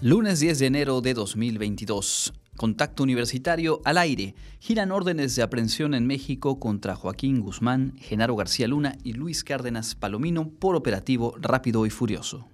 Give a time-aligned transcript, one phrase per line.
[0.00, 2.32] Lunes 10 de enero de 2022.
[2.56, 4.36] Contacto Universitario al aire.
[4.60, 9.96] Giran órdenes de aprehensión en México contra Joaquín Guzmán, Genaro García Luna y Luis Cárdenas
[9.96, 12.46] Palomino por operativo rápido y furioso.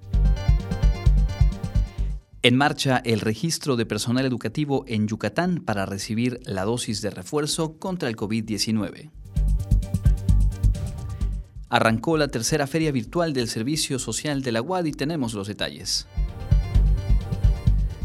[2.43, 7.79] En marcha el registro de personal educativo en Yucatán para recibir la dosis de refuerzo
[7.79, 9.11] contra el COVID-19.
[11.69, 16.06] Arrancó la tercera feria virtual del Servicio Social de la UAD y tenemos los detalles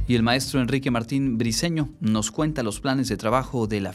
[0.10, 3.94] y el maestro Enrique Martín Briceño nos cuenta los planes de trabajo de la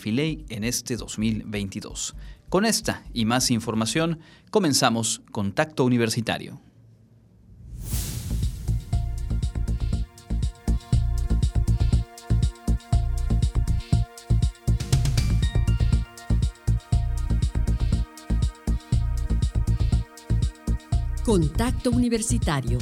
[0.48, 2.14] en este 2022.
[2.48, 4.20] Con esta y más información,
[4.52, 6.60] comenzamos Contacto Universitario.
[21.24, 22.78] Contacto Universitario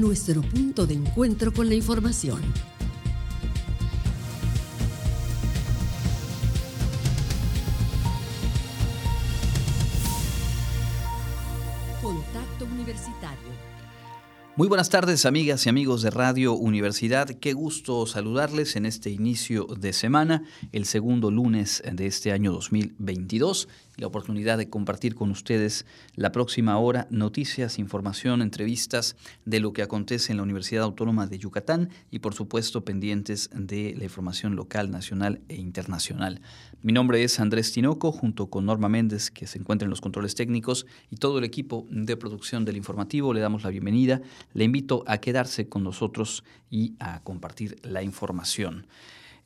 [0.00, 2.40] nuestro punto de encuentro con la información.
[12.02, 13.76] Contacto Universitario.
[14.56, 19.66] Muy buenas tardes amigas y amigos de Radio Universidad, qué gusto saludarles en este inicio
[19.78, 25.86] de semana, el segundo lunes de este año 2022 la oportunidad de compartir con ustedes
[26.14, 31.38] la próxima hora noticias, información, entrevistas de lo que acontece en la Universidad Autónoma de
[31.38, 36.40] Yucatán y por supuesto pendientes de la información local, nacional e internacional.
[36.82, 40.34] Mi nombre es Andrés Tinoco junto con Norma Méndez que se encuentra en los controles
[40.34, 43.32] técnicos y todo el equipo de producción del informativo.
[43.32, 44.20] Le damos la bienvenida,
[44.52, 48.86] le invito a quedarse con nosotros y a compartir la información.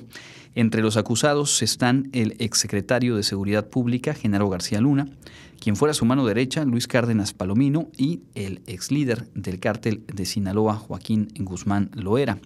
[0.53, 5.07] Entre los acusados están el exsecretario de Seguridad Pública, Genaro García Luna,
[5.59, 10.25] quien fuera su mano derecha, Luis Cárdenas Palomino, y el ex líder del cártel de
[10.25, 12.38] Sinaloa, Joaquín Guzmán Loera.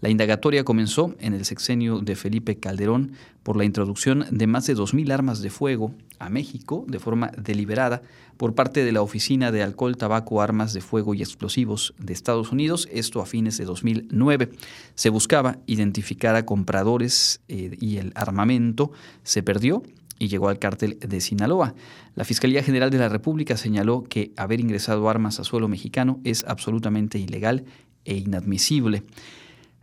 [0.00, 3.10] La indagatoria comenzó en el sexenio de Felipe Calderón
[3.42, 8.02] por la introducción de más de 2.000 armas de fuego a México de forma deliberada
[8.36, 12.52] por parte de la Oficina de Alcohol, Tabaco, Armas de Fuego y Explosivos de Estados
[12.52, 14.50] Unidos, esto a fines de 2009.
[14.94, 18.92] Se buscaba identificar a compradores eh, y el armamento
[19.22, 19.82] se perdió
[20.18, 21.74] y llegó al cártel de Sinaloa.
[22.14, 26.44] La Fiscalía General de la República señaló que haber ingresado armas a suelo mexicano es
[26.44, 27.64] absolutamente ilegal
[28.04, 29.04] e inadmisible.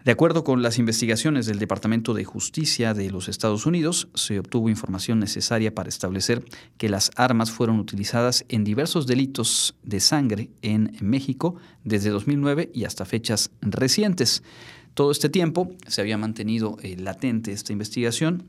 [0.05, 4.69] De acuerdo con las investigaciones del Departamento de Justicia de los Estados Unidos, se obtuvo
[4.69, 6.45] información necesaria para establecer
[6.77, 12.83] que las armas fueron utilizadas en diversos delitos de sangre en México desde 2009 y
[12.83, 14.43] hasta fechas recientes.
[14.93, 18.43] Todo este tiempo se había mantenido eh, latente esta investigación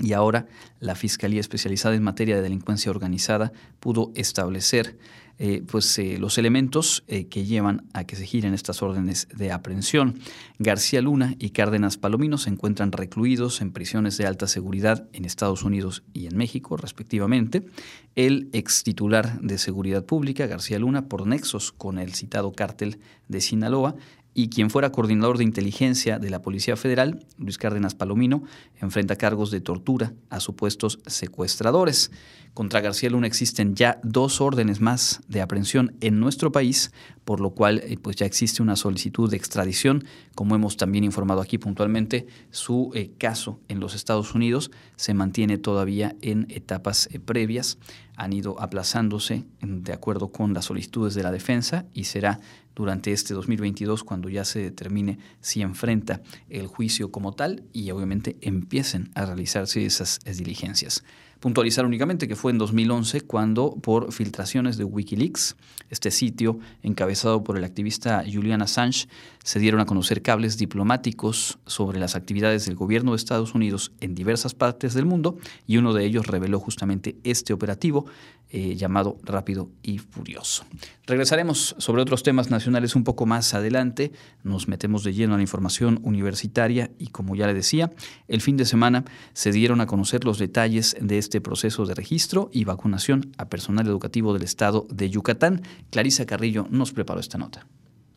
[0.00, 0.46] y ahora
[0.78, 4.96] la Fiscalía Especializada en Materia de Delincuencia Organizada pudo establecer
[5.38, 9.52] eh, pues, eh, los elementos eh, que llevan a que se giren estas órdenes de
[9.52, 10.18] aprehensión.
[10.58, 15.62] García Luna y Cárdenas Palomino se encuentran recluidos en prisiones de alta seguridad en Estados
[15.62, 17.66] Unidos y en México, respectivamente.
[18.14, 23.42] El ex titular de Seguridad Pública, García Luna, por nexos con el citado cártel de
[23.42, 23.94] Sinaloa,
[24.38, 28.42] y quien fuera coordinador de inteligencia de la Policía Federal, Luis Cárdenas Palomino,
[28.82, 32.10] enfrenta cargos de tortura a supuestos secuestradores.
[32.52, 36.90] Contra García Luna existen ya dos órdenes más de aprehensión en nuestro país,
[37.24, 40.04] por lo cual eh, pues ya existe una solicitud de extradición.
[40.34, 45.58] Como hemos también informado aquí puntualmente, su eh, caso en los Estados Unidos se mantiene
[45.58, 47.78] todavía en etapas eh, previas.
[48.16, 52.40] Han ido aplazándose de acuerdo con las solicitudes de la defensa y será
[52.76, 58.36] durante este 2022 cuando ya se determine si enfrenta el juicio como tal y obviamente
[58.42, 61.02] empiecen a realizarse esas diligencias.
[61.40, 65.56] Puntualizar únicamente que fue en 2011 cuando por filtraciones de Wikileaks,
[65.90, 69.06] este sitio encabezado por el activista Julian Assange,
[69.44, 74.14] se dieron a conocer cables diplomáticos sobre las actividades del gobierno de Estados Unidos en
[74.14, 75.36] diversas partes del mundo
[75.66, 78.06] y uno de ellos reveló justamente este operativo
[78.50, 80.64] eh, llamado Rápido y Furioso.
[81.06, 84.12] Regresaremos sobre otros temas nacionales un poco más adelante.
[84.44, 87.92] Nos metemos de lleno a la información universitaria y como ya le decía,
[88.28, 92.48] el fin de semana se dieron a conocer los detalles de este proceso de registro
[92.52, 95.62] y vacunación a personal educativo del estado de Yucatán.
[95.90, 97.66] Clarisa Carrillo nos preparó esta nota.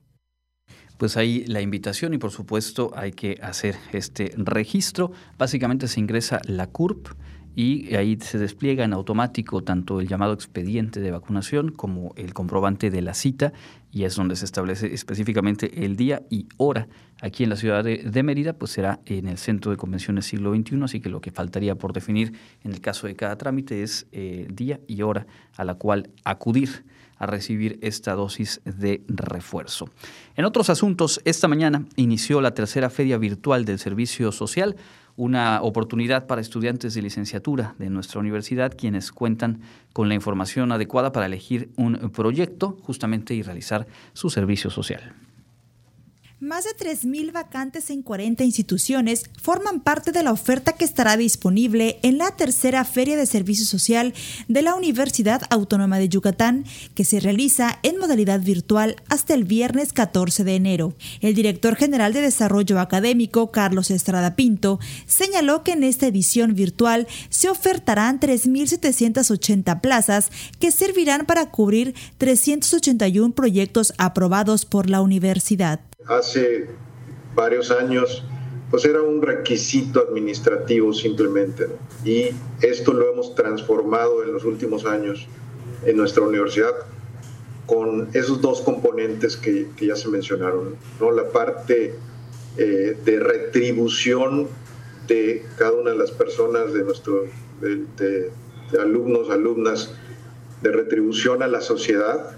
[0.98, 5.10] Pues ahí la invitación y por supuesto hay que hacer este registro.
[5.38, 7.08] Básicamente se ingresa la CURP
[7.56, 12.90] y ahí se despliega en automático tanto el llamado expediente de vacunación como el comprobante
[12.90, 13.52] de la cita
[13.90, 16.88] y es donde se establece específicamente el día y hora.
[17.22, 20.82] Aquí en la ciudad de, Mérida, pues será en el Centro de Convenciones Siglo XXI,
[20.82, 22.32] así que lo que faltaría por definir
[22.64, 25.26] en el caso de cada trámite es eh, día y hora
[25.56, 26.84] a la cual acudir
[27.18, 29.88] a recibir esta dosis de refuerzo.
[30.36, 34.76] En otros asuntos, esta mañana inició la tercera feria virtual del Servicio Social,
[35.16, 39.60] una oportunidad para estudiantes de licenciatura de nuestra universidad quienes cuentan
[39.92, 45.14] con la información adecuada para elegir un proyecto justamente y realizar su servicio social.
[46.44, 51.98] Más de 3.000 vacantes en 40 instituciones forman parte de la oferta que estará disponible
[52.02, 54.12] en la tercera Feria de Servicio Social
[54.46, 59.94] de la Universidad Autónoma de Yucatán, que se realiza en modalidad virtual hasta el viernes
[59.94, 60.94] 14 de enero.
[61.22, 67.08] El director general de Desarrollo Académico, Carlos Estrada Pinto, señaló que en esta edición virtual
[67.30, 70.28] se ofertarán 3.780 plazas
[70.60, 76.68] que servirán para cubrir 381 proyectos aprobados por la universidad hace
[77.34, 78.24] varios años,
[78.70, 81.68] pues era un requisito administrativo simplemente.
[82.04, 82.30] Y
[82.60, 85.26] esto lo hemos transformado en los últimos años
[85.84, 86.72] en nuestra universidad
[87.66, 91.10] con esos dos componentes que, ya se mencionaron, ¿no?
[91.10, 91.94] la parte
[92.58, 94.48] eh, de retribución
[95.08, 97.28] de cada una de las personas, de nuestros
[98.80, 99.94] alumnos, alumnas,
[100.62, 102.36] de retribución a la sociedad,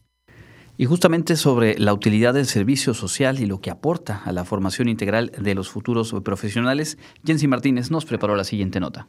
[0.79, 4.89] Y justamente sobre la utilidad del servicio social y lo que aporta a la formación
[4.89, 9.09] integral de los futuros profesionales, Jensi Martínez nos preparó la siguiente nota.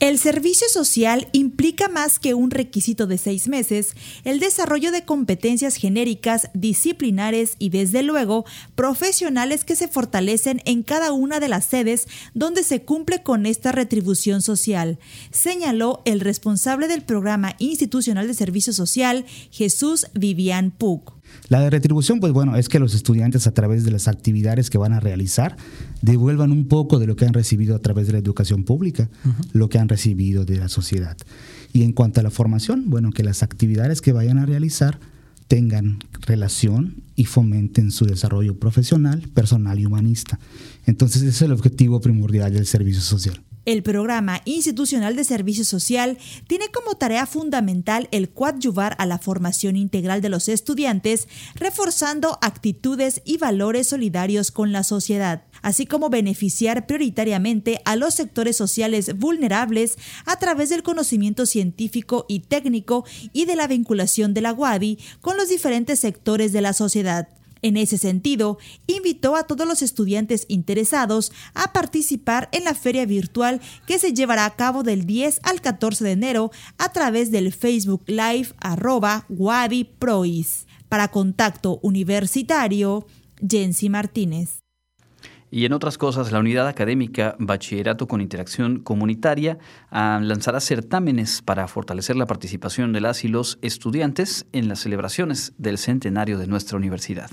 [0.00, 5.74] El servicio social implica más que un requisito de seis meses, el desarrollo de competencias
[5.74, 8.44] genéricas, disciplinares y desde luego
[8.76, 13.72] profesionales que se fortalecen en cada una de las sedes donde se cumple con esta
[13.72, 15.00] retribución social,
[15.32, 21.17] señaló el responsable del programa institucional de servicio social, Jesús Vivian Puc.
[21.48, 24.92] La retribución, pues bueno, es que los estudiantes a través de las actividades que van
[24.92, 25.56] a realizar
[26.02, 29.08] devuelvan un poco de lo que han recibido a través de la educación pública,
[29.52, 31.16] lo que han recibido de la sociedad.
[31.72, 34.98] Y en cuanto a la formación, bueno, que las actividades que vayan a realizar
[35.48, 40.38] tengan relación y fomenten su desarrollo profesional, personal y humanista.
[40.84, 43.40] Entonces ese es el objetivo primordial del servicio social.
[43.68, 49.76] El programa institucional de servicio social tiene como tarea fundamental el coadyuvar a la formación
[49.76, 56.86] integral de los estudiantes, reforzando actitudes y valores solidarios con la sociedad, así como beneficiar
[56.86, 63.54] prioritariamente a los sectores sociales vulnerables a través del conocimiento científico y técnico y de
[63.54, 67.28] la vinculación de la UADI con los diferentes sectores de la sociedad.
[67.62, 73.60] En ese sentido, invitó a todos los estudiantes interesados a participar en la feria virtual
[73.86, 78.04] que se llevará a cabo del 10 al 14 de enero a través del Facebook
[78.06, 79.26] Live arroba.
[80.88, 83.06] Para contacto universitario,
[83.46, 84.60] Jensi Martínez.
[85.50, 89.58] Y en otras cosas, la unidad académica Bachillerato con Interacción Comunitaria
[89.90, 95.54] ah, lanzará certámenes para fortalecer la participación de las y los estudiantes en las celebraciones
[95.56, 97.30] del centenario de nuestra universidad.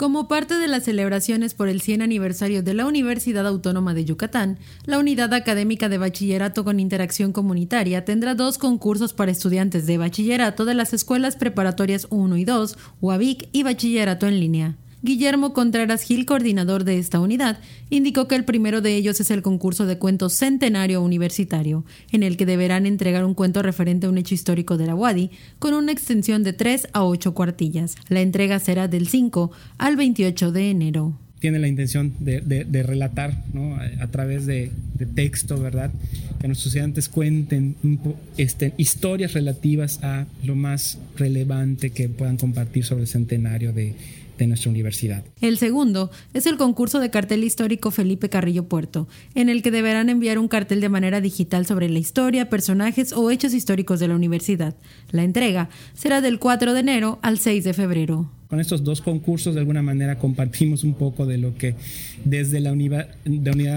[0.00, 4.58] Como parte de las celebraciones por el 100 aniversario de la Universidad Autónoma de Yucatán,
[4.86, 10.64] la Unidad Académica de Bachillerato con Interacción Comunitaria tendrá dos concursos para estudiantes de bachillerato
[10.64, 14.78] de las escuelas preparatorias 1 y 2, UABIC y Bachillerato en línea.
[15.02, 19.40] Guillermo Contreras Gil, coordinador de esta unidad, indicó que el primero de ellos es el
[19.40, 24.18] concurso de cuentos centenario universitario, en el que deberán entregar un cuento referente a un
[24.18, 27.96] hecho histórico de la UADI, con una extensión de 3 a 8 cuartillas.
[28.08, 33.42] La entrega será del 5 al 28 de enero tiene la intención de, relatar
[33.98, 34.70] a, través de,
[35.14, 35.90] texto, ¿verdad?
[36.38, 37.76] Que nuestros estudiantes cuenten
[38.36, 43.94] este, historias relativas a lo más relevante que puedan compartir sobre el centenario de,
[44.44, 45.24] de nuestra universidad.
[45.40, 50.08] El segundo es el concurso de cartel histórico Felipe Carrillo Puerto, en el que deberán
[50.08, 54.16] enviar un cartel de manera digital sobre la historia, personajes o hechos históricos de la
[54.16, 54.74] universidad.
[55.10, 59.54] La entrega será del 4 de enero al 6 de febrero con estos dos concursos
[59.54, 61.76] de alguna manera compartimos un poco de lo que
[62.24, 63.08] desde la unidad,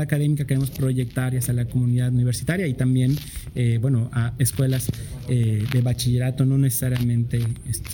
[0.02, 3.16] académica queremos proyectar hacia la comunidad universitaria y también
[3.54, 4.92] eh, bueno, a escuelas
[5.30, 7.38] eh, de bachillerato no necesariamente
[7.70, 7.92] este,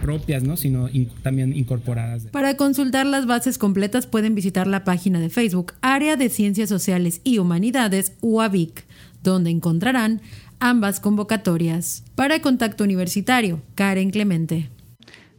[0.00, 0.56] propias, ¿no?
[0.56, 0.88] sino
[1.22, 2.24] también incorporadas.
[2.26, 7.20] Para consultar las bases completas pueden visitar la página de Facebook Área de Ciencias Sociales
[7.24, 8.84] y Humanidades UAVIC,
[9.22, 10.20] donde encontrarán
[10.58, 12.04] ambas convocatorias.
[12.14, 14.70] Para Contacto Universitario, Karen Clemente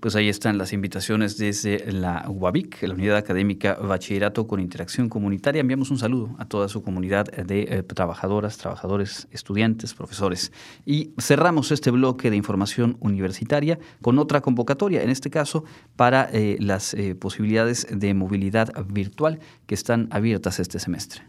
[0.01, 5.62] pues ahí están las invitaciones desde la UABIC, la Unidad Académica Bachillerato con Interacción Comunitaria.
[5.62, 10.51] Enviamos un saludo a toda su comunidad de eh, trabajadoras, trabajadores, estudiantes, profesores.
[10.88, 15.65] Y cerramos este bloque de información universitaria con otra convocatoria, en este caso
[15.96, 21.22] para eh, las eh, posibilidades de movilidad virtual que están abiertas este semestre.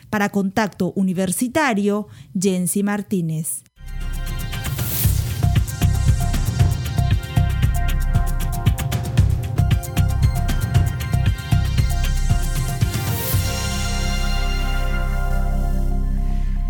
[0.10, 2.08] Para contacto universitario,
[2.40, 3.67] Jensi Martínez.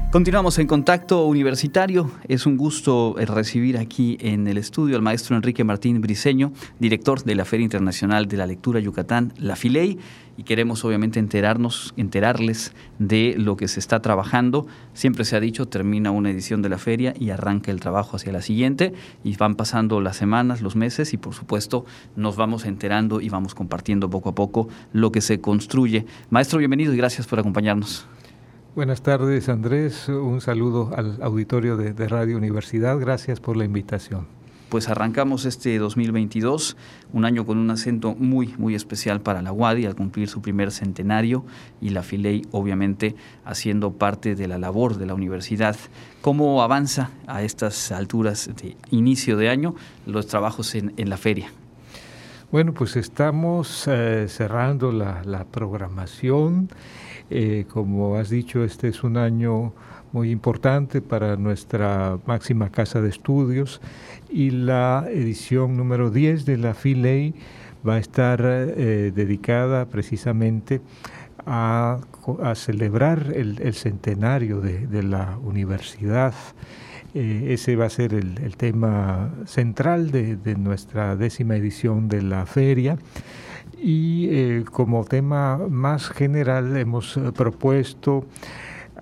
[0.10, 2.10] Continuamos en contacto universitario.
[2.30, 7.26] Es un gusto eh, recibir aquí en el estudio al maestro Enrique Martín Briceño, director
[7.26, 10.00] de la Feria Internacional de la Lectura Yucatán, la FILEI,
[10.38, 14.66] y queremos obviamente enterarnos, enterarles de lo que se está trabajando.
[14.94, 18.32] Siempre se ha dicho, termina una edición de la feria y arranca el trabajo hacia
[18.32, 18.94] la siguiente,
[19.26, 21.86] y van pasando las semanas, los meses, y por supuesto
[22.16, 26.06] nos vamos enterando y vamos compartiendo poco a poco lo que se construye.
[26.30, 28.08] Maestro, bienvenido y gracias por acompañarnos.
[28.78, 30.08] Buenas tardes, Andrés.
[30.08, 33.00] Un saludo al auditorio de, Radio Universidad.
[33.00, 34.28] Gracias por la invitación.
[34.70, 36.78] Pues arrancamos este 2022,
[37.12, 40.72] un año con un acento muy, muy especial para la UADI al cumplir su primer
[40.72, 41.44] centenario
[41.82, 43.16] y la FILEI obviamente
[43.46, 45.76] haciendo parte de la labor de la universidad.
[46.22, 49.74] ¿Cómo avanza a estas alturas de inicio de año
[50.06, 51.48] los trabajos en, la feria?
[52.52, 56.70] Bueno, pues estamos eh, cerrando la, la programación.
[57.30, 59.74] Eh, como has dicho, este es un año
[60.14, 63.82] muy importante para nuestra máxima casa de estudios
[64.30, 67.34] y la edición número 10 de la FILEI
[67.88, 70.82] va a estar eh, dedicada precisamente
[71.46, 72.00] a,
[72.56, 76.34] celebrar el, centenario de, la universidad.
[77.14, 82.46] Eh, ese va a ser el, tema central de, de, nuestra décima edición de la
[82.46, 82.98] feria
[83.78, 88.26] y eh, como tema más general hemos eh, propuesto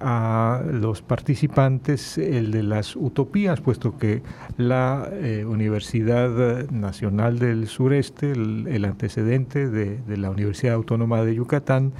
[0.01, 4.21] a los participantes el de las utopías, puesto que
[4.57, 11.93] la eh, Universidad Nacional del Sureste, el, antecedente de, la Universidad Autónoma de Yucatán,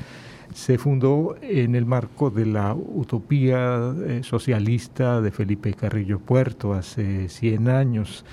[0.53, 7.69] se fundó en el marco de la utopía socialista de Felipe Carrillo Puerto hace 100
[7.69, 8.25] años,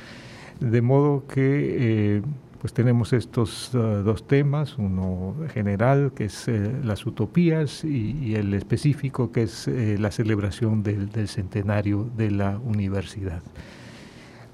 [0.61, 2.23] de modo que
[2.63, 8.55] pues tenemos estos uh, dos temas, uno general que es eh, las utopías y, el
[8.55, 13.43] específico que es eh, la celebración del, centenario de la universidad.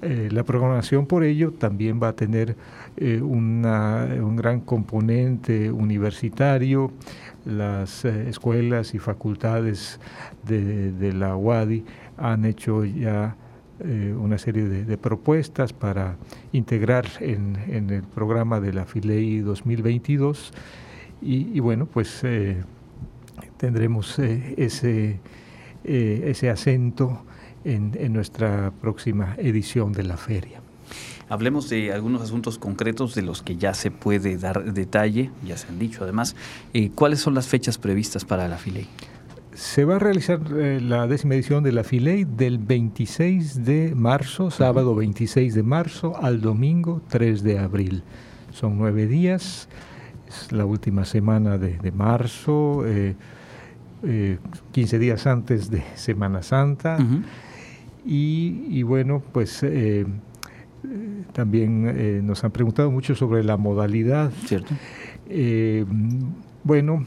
[0.01, 2.55] Eh, la programación por ello también va a tener
[2.99, 6.91] un gran componente universitario,
[7.45, 9.99] las escuelas y facultades
[10.47, 11.85] de, de la UADI
[12.17, 13.35] han hecho ya
[13.81, 16.17] eh, una serie de, propuestas para
[16.51, 17.55] integrar en,
[17.89, 20.51] el programa de la FILEI 2022
[21.21, 22.63] y, bueno, pues eh,
[23.57, 25.19] tendremos eh, ese,
[25.83, 27.23] ese acento
[27.63, 30.61] en, en nuestra próxima edición de la feria.
[31.29, 35.67] Hablemos de algunos asuntos concretos de los que ya se puede dar detalle, ya se
[35.67, 36.35] han dicho además.
[36.95, 38.87] ¿Cuáles son las fechas previstas para la FILEI?
[39.59, 44.51] Se va a realizar eh, la décima edición de la FILEI del 26 de marzo,
[44.51, 48.03] sábado 26 de marzo, al domingo 3 de abril.
[48.53, 49.67] Son nueve días,
[50.29, 53.17] es la última semana de, marzo, 15
[54.05, 54.37] eh,
[54.73, 56.97] eh, días antes de Semana Santa.
[58.05, 59.65] y, bueno, pues
[61.33, 64.31] también nos han preguntado mucho sobre la modalidad.
[64.45, 64.73] Cierto.
[66.63, 67.05] bueno,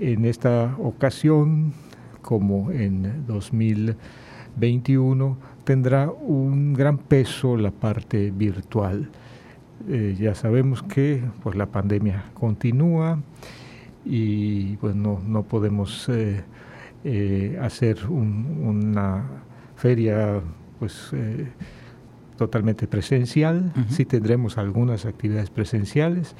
[0.00, 1.74] en esta ocasión,
[2.22, 9.10] como en 2021, tendrá un gran peso la parte virtual.
[9.88, 13.18] Eh, ya sabemos que pues, la pandemia continúa
[14.04, 16.44] y pues, no, podemos eh,
[17.04, 19.24] eh, hacer una
[19.76, 20.40] feria
[20.78, 21.10] pues,
[22.36, 23.72] totalmente presencial.
[23.88, 26.36] Sí tendremos algunas actividades presenciales,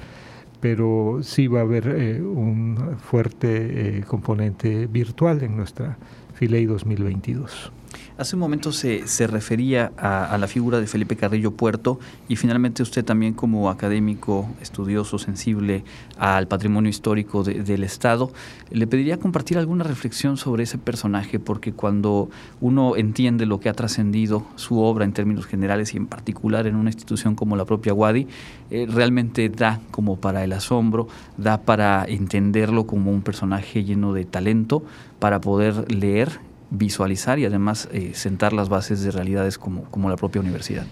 [0.65, 5.95] pero sí va a haber eh, un fuerte eh, componente virtual en nuestra
[6.33, 7.71] FILEI 2022.
[8.17, 11.99] Hace un momento se, se refería a, la figura de Felipe Carrillo Puerto
[12.29, 15.83] y finalmente usted también como académico, estudioso, sensible
[16.17, 18.31] al patrimonio histórico del Estado,
[18.71, 22.29] le pediría compartir alguna reflexión sobre ese personaje porque cuando
[22.61, 26.77] uno entiende lo que ha trascendido su obra en términos generales y en particular en
[26.77, 28.27] una institución como la propia Wadi,
[28.71, 34.23] eh, realmente da como para el asombro, da para entenderlo como un personaje lleno de
[34.23, 34.85] talento,
[35.19, 40.15] para poder leer visualizar y además eh, sentar las bases de realidades como, como la
[40.15, 40.85] propia universidad.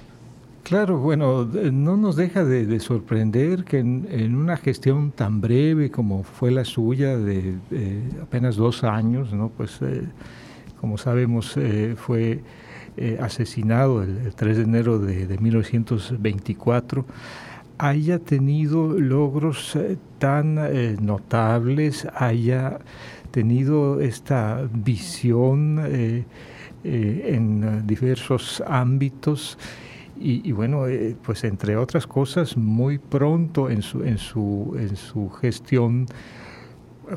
[0.63, 6.51] Claro, bueno, no nos deja de, sorprender que en, una gestión tan breve como fue
[6.51, 7.55] la suya, de,
[8.21, 9.49] apenas dos años, ¿no?
[9.49, 10.03] pues eh,
[10.79, 12.43] como sabemos eh, fue
[13.19, 17.05] asesinado el, 3 de enero de, de 1924,
[17.77, 19.77] haya tenido logros
[20.19, 20.59] tan
[21.03, 22.79] notables, haya
[23.33, 26.23] tenido esta visión eh,
[26.83, 29.57] eh, en diversos ámbitos
[30.15, 35.29] y, bueno, eh, pues entre otras cosas, muy pronto en su, en su, en su
[35.31, 36.05] gestión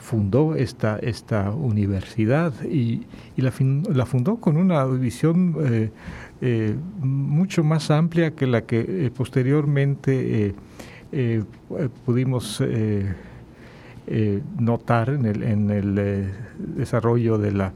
[0.00, 3.52] fundó esta, esta universidad y, la,
[3.92, 5.54] la, fundó con una visión
[7.00, 10.54] mucho más amplia que la que posteriormente
[12.04, 12.60] pudimos
[14.08, 17.72] eh, notar en el, en el eh, desarrollo de la,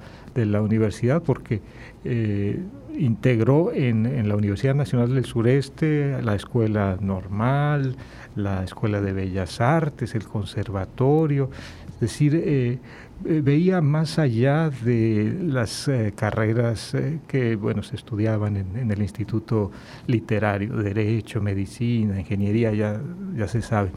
[0.62, 1.60] universidad, porque
[2.04, 2.56] eh,
[2.96, 7.96] integró en, en, la Universidad Nacional del Sureste la escuela normal,
[8.36, 11.50] la Escuela de Bellas Artes, el conservatorio,
[11.94, 12.78] es decir,
[13.24, 19.72] veía más allá de las carreras que bueno, se estudiaban en, en, el Instituto
[20.06, 23.00] Literario, Derecho, Medicina, Ingeniería, ya,
[23.34, 23.90] ya se sabe.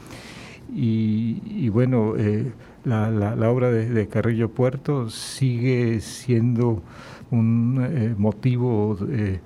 [0.75, 2.51] Y, bueno, eh,
[2.83, 6.81] la, la, obra de, Carrillo Puerto sigue siendo
[7.29, 9.39] un eh, motivo eh,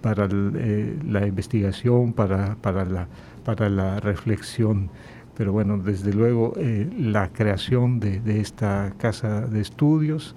[0.00, 3.06] para la investigación, para, para, la,
[3.44, 4.90] para la reflexión.
[5.36, 6.54] Pero bueno, desde luego
[6.98, 10.34] la creación de, de, esta casa de estudios,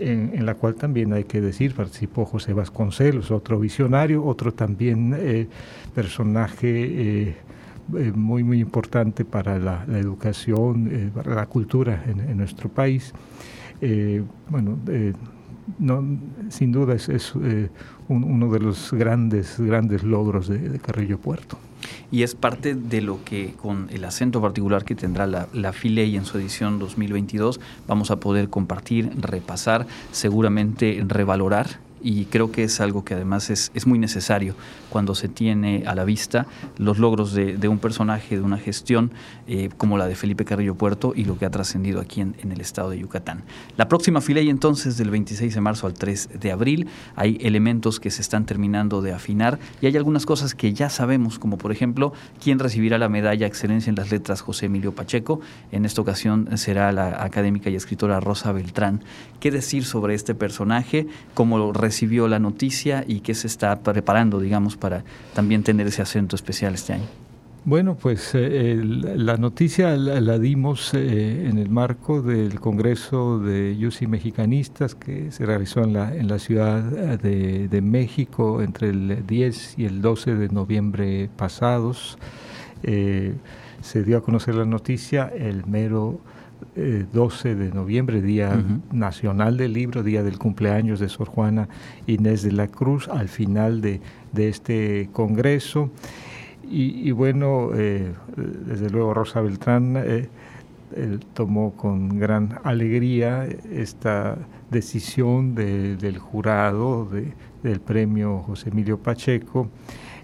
[0.00, 5.48] en, en, la cual también hay que decir, participó José Vasconcelos, otro visionario, otro también
[5.94, 7.36] personaje
[7.96, 13.12] eh, muy, muy importante para la, educación, eh, para la cultura en, nuestro país.
[13.80, 14.78] Eh, bueno,
[15.78, 16.18] no,
[16.48, 17.34] sin duda es,
[18.08, 21.58] uno de los grandes, grandes logros de, Carrillo Puerto.
[22.10, 26.16] Y es parte de lo que, con el acento particular que tendrá la, la FILEI
[26.16, 32.80] en su edición 2022, vamos a poder compartir, repasar, seguramente revalorar y creo que es
[32.80, 34.54] algo que además es, es muy necesario
[34.90, 39.10] cuando se tiene a la vista los logros de, un personaje, de una gestión
[39.46, 42.52] eh, como la de Felipe Carrillo Puerto y lo que ha trascendido aquí en, en,
[42.52, 43.42] el estado de Yucatán.
[43.76, 48.10] La próxima filey entonces del 26 de marzo al 3 de abril hay elementos que
[48.10, 52.12] se están terminando de afinar y hay algunas cosas que ya sabemos, como por ejemplo
[52.42, 55.40] quién recibirá la medalla Excelencia en las Letras José Emilio Pacheco.
[55.70, 59.02] En esta ocasión será la académica y escritora Rosa Beltrán.
[59.40, 61.06] ¿Qué decir sobre este personaje?
[61.34, 66.36] ¿Cómo recibió la noticia y qué se está preparando, digamos, para también tener ese acento
[66.36, 67.04] especial este año?
[67.66, 74.06] Bueno, pues eh, la noticia la, dimos eh, en el marco del Congreso de Yusi
[74.06, 79.84] Mexicanistas que se realizó en la, en la Ciudad de, México entre el 10 y
[79.84, 82.16] el 12 de noviembre pasados.
[82.82, 83.34] Eh,
[83.82, 86.20] se dio a conocer la noticia el mero
[86.74, 91.68] 12 eh, de noviembre, Día Nacional del Libro, Día del cumpleaños de Sor Juana
[92.06, 94.00] Inés de la Cruz, al final de,
[94.36, 95.90] este Congreso.
[96.74, 100.28] Y, bueno, eh, desde luego Rosa Beltrán eh,
[101.34, 104.38] tomó con gran alegría esta
[104.70, 107.10] decisión del jurado
[107.62, 109.68] del premio José Emilio Pacheco.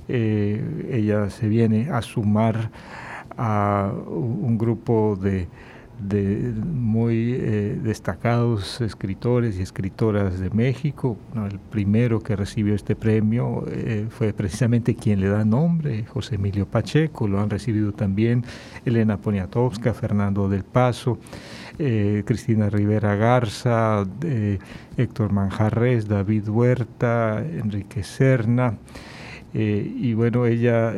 [0.08, 2.70] ella se viene a sumar
[3.36, 5.48] a un grupo de
[6.00, 11.16] de muy eh, destacados escritores y escritoras de México.
[11.34, 16.66] El primero que recibió este premio eh, fue precisamente quien le da nombre, José Emilio
[16.66, 17.26] Pacheco.
[17.26, 18.44] Lo han recibido también
[18.84, 21.18] Elena Poniatowska, Fernando del Paso,
[21.78, 24.06] eh, Cristina Rivera Garza,
[24.96, 28.78] Héctor Manjarres, David Huerta, Enrique Serna.
[29.52, 30.94] y bueno, ella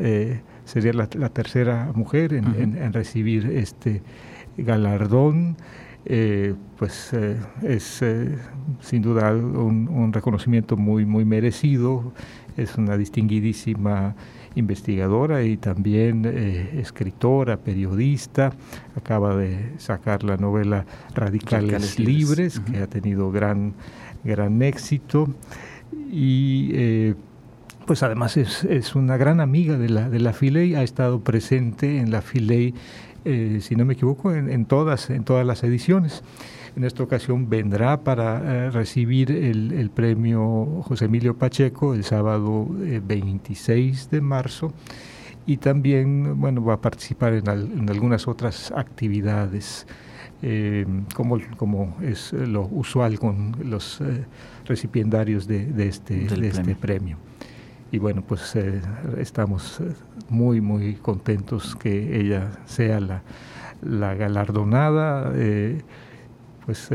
[0.65, 4.03] sería la, tercera mujer en recibir este
[4.63, 5.57] galardón,
[6.07, 8.39] eh, pues eh, es eh,
[8.81, 12.13] sin duda un, reconocimiento muy, muy merecido,
[12.57, 14.15] es una distinguidísima
[14.55, 18.53] investigadora y también escritora, periodista,
[18.97, 23.75] acaba de sacar la novela Radicales, Libres, que ha tenido gran,
[24.25, 25.33] gran éxito.
[26.11, 27.15] y
[27.91, 32.13] pues además es, una gran amiga de la, de la Filey, ha estado presente en
[32.13, 32.73] la Filey,
[33.25, 36.23] si no me equivoco, en, todas, en todas las ediciones.
[36.77, 44.21] En esta ocasión vendrá para recibir el, premio José Emilio Pacheco el sábado 26 de
[44.21, 44.73] marzo
[45.47, 47.49] y también bueno, va a participar en,
[47.91, 49.87] algunas otras actividades.
[50.43, 54.25] Eh, como, como es lo usual con los eh,
[54.65, 57.19] recipiendarios de, este, de este premio.
[57.93, 58.81] Y bueno, pues eh,
[59.19, 59.81] estamos
[60.29, 63.23] muy, muy contentos que ella sea la,
[63.83, 65.33] la galardonada,
[66.65, 66.89] pues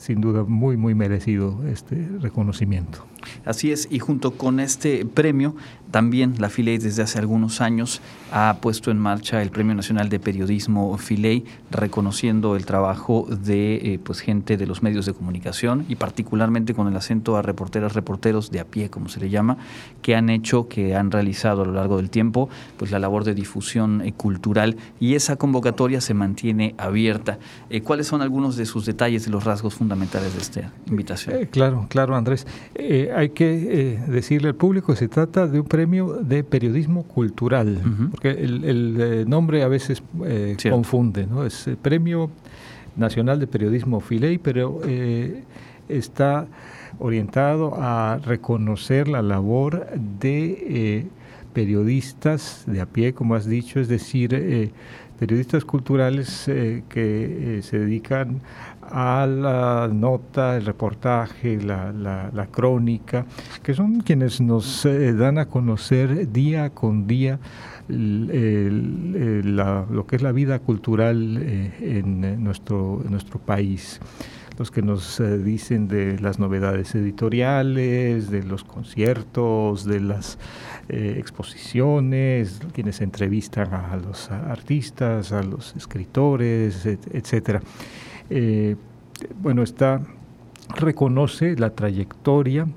[0.00, 3.04] sin duda muy, muy merecido este reconocimiento.
[3.44, 5.54] Así es, y junto con este premio,
[5.90, 8.00] también la Filey desde hace algunos años
[8.32, 13.98] ha puesto en marcha el Premio Nacional de Periodismo Filey, reconociendo el trabajo de eh,
[14.02, 18.50] pues gente de los medios de comunicación y particularmente con el acento a reporteras, reporteros
[18.52, 19.56] de a pie, como se le llama,
[20.00, 23.34] que han hecho, que han realizado a lo largo del tiempo, pues la labor de
[23.34, 27.38] difusión eh, cultural y esa convocatoria se mantiene abierta.
[27.68, 31.46] Eh, ¿Cuáles son algunos de sus detalles, de los rasgos fundamentales de esta invitación?
[31.50, 32.46] claro, claro, Andrés
[33.14, 37.78] hay que decirle al público que se trata de un premio de periodismo cultural,
[38.10, 41.44] porque el, eh, nombre a veces eh, confunde, ¿no?
[41.44, 42.30] Es el Premio
[42.96, 44.80] Nacional de Periodismo Filey, pero
[45.88, 46.46] está
[46.98, 49.86] orientado a reconocer la labor
[50.20, 51.06] de
[51.52, 54.72] periodistas de a pie, como has dicho, es decir,
[55.18, 58.40] periodistas culturales que se dedican
[58.90, 63.26] a la nota, el reportaje, la, la, crónica,
[63.62, 67.38] que son quienes nos eh, dan a conocer día con día
[67.88, 68.36] lo
[70.06, 74.00] que es la vida cultural eh, en, nuestro, nuestro país
[74.58, 80.38] los que nos eh, dicen de las novedades editoriales, de los conciertos, de las
[80.88, 87.62] exposiciones, quienes entrevistan a, los artistas, a los escritores, etcétera.
[88.30, 88.76] Eh,
[89.42, 90.00] bueno, está,
[90.76, 92.68] reconoce la trayectoria,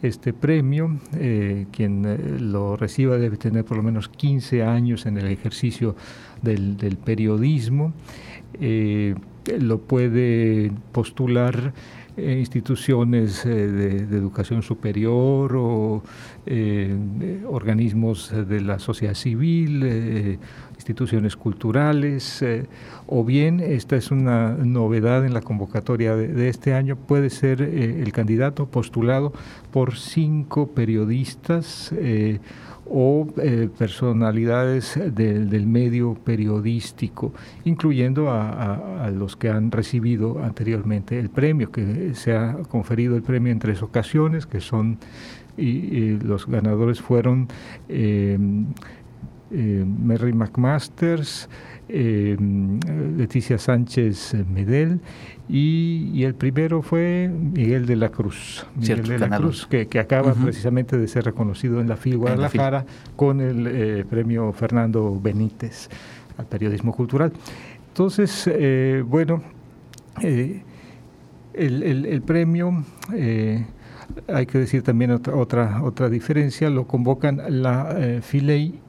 [0.00, 5.18] este premio, eh, quien eh, lo reciba debe tener por lo menos 15 años en
[5.18, 5.96] el ejercicio
[6.40, 7.92] del, periodismo,
[9.58, 11.72] lo puede postular
[12.16, 16.02] instituciones de, educación superior o
[17.46, 20.38] organismos de la sociedad civil,
[20.82, 22.66] instituciones culturales, eh,
[23.06, 28.02] o bien, esta es una novedad en la convocatoria de, este año, puede ser eh,
[28.02, 29.32] el candidato postulado
[29.70, 32.40] por cinco periodistas eh,
[32.84, 33.26] o
[33.78, 37.32] personalidades del medio periodístico,
[37.64, 43.50] incluyendo a, los que han recibido anteriormente el premio, que se ha conferido el premio
[43.50, 44.98] en tres ocasiones, que son,
[45.56, 47.48] y, los ganadores fueron
[49.54, 51.46] eh, Mary McMasters,
[51.88, 52.38] eh,
[53.18, 55.00] Leticia Sánchez Medel
[55.46, 60.96] y, el primero fue Miguel de la Cruz, Miguel de la Cruz, que, acaba precisamente
[60.96, 65.90] de ser reconocido en la FIL Guadalajara con el eh, premio Fernando Benítez
[66.38, 67.30] al periodismo cultural.
[67.88, 68.50] Entonces,
[69.06, 69.42] bueno,
[70.22, 70.62] el,
[71.52, 72.84] el, premio
[74.28, 78.20] hay que decir también otra, otra, otra diferencia, lo convocan la eh,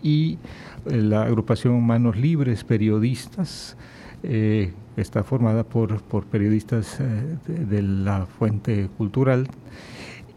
[0.01, 0.37] y
[0.85, 3.77] eh, la agrupación Manos Libres Periodistas,
[4.23, 6.99] eh, está formada por, por periodistas
[7.47, 9.47] de, la fuente cultural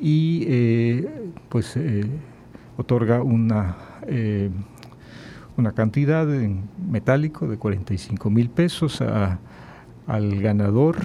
[0.01, 1.03] y
[1.49, 1.79] pues
[2.77, 3.77] otorga una,
[5.57, 10.97] una cantidad en metálico de 45 mil pesos al ganador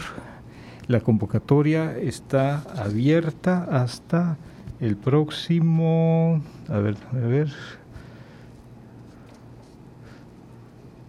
[0.91, 4.37] la convocatoria está abierta hasta
[4.79, 7.51] el próximo, a ver, a ver,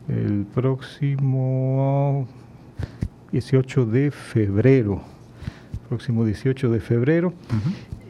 [0.08, 2.28] el próximo
[3.32, 5.02] 18 de febrero,
[5.88, 7.34] próximo 18 de febrero.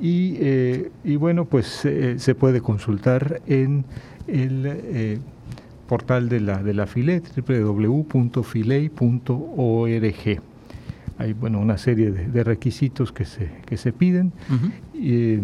[0.00, 3.84] y, eh, y, bueno, pues eh, se puede consultar en
[4.26, 5.18] el eh,
[5.88, 8.12] portal de la, de la FILE, www.filey.org
[11.22, 14.32] hay bueno, una serie de, requisitos que se, que se piden.
[14.92, 15.38] y,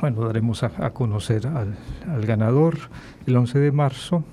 [0.00, 2.78] bueno, daremos a, conocer al, ganador
[3.26, 4.24] el 11 de marzo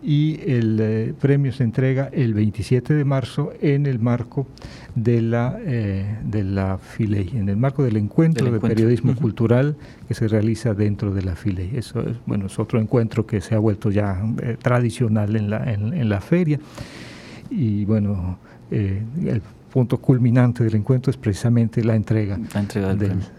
[0.00, 4.46] y el eh, premio se entrega el 27 de marzo en el marco
[4.94, 9.76] de la, eh, de la FILEI, en el marco del encuentro, de periodismo cultural
[10.06, 11.76] que se realiza dentro de la FILEI.
[11.76, 15.72] Eso es, bueno, es otro encuentro que se ha vuelto ya eh, tradicional en la,
[15.72, 16.60] en, la feria.
[17.50, 18.38] Y bueno,
[18.70, 22.38] el punto culminante del encuentro es precisamente la entrega,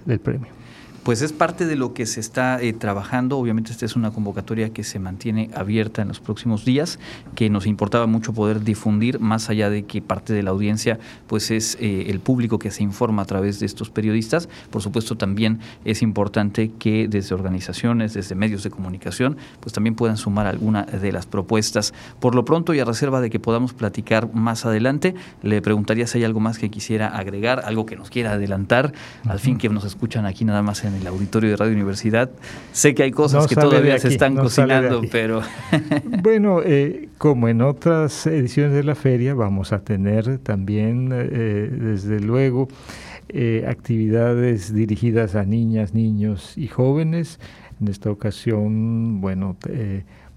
[0.06, 0.59] del, premio.
[1.04, 3.38] Pues es parte de lo que se está eh, trabajando.
[3.38, 7.00] Obviamente esta es una convocatoria que se mantiene abierta en los próximos días,
[7.36, 11.52] que nos importaba mucho poder difundir, más allá de que parte de la audiencia pues
[11.52, 14.50] es eh, el público que se informa a través de estos periodistas.
[14.70, 20.18] Por supuesto también es importante que desde organizaciones, desde medios de comunicación, pues también puedan
[20.18, 21.94] sumar alguna de las propuestas.
[22.20, 26.20] Por lo pronto y a reserva de que podamos platicar más adelante, le preguntaría si
[26.20, 28.94] hay algo más que quisiera agregar, algo que nos quiera adelantar,
[29.26, 32.30] al fin que nos escuchan aquí nada más en el auditorio de Radio Universidad.
[32.72, 35.42] Sé que hay cosas que todavía se están cocinando, pero...
[36.24, 42.20] bueno, eh, como en otras ediciones de la feria, vamos a tener también, eh, desde
[42.20, 42.68] luego,
[43.30, 47.40] eh, actividades dirigidas a niñas, niños y jóvenes.
[47.82, 49.56] En esta ocasión, bueno,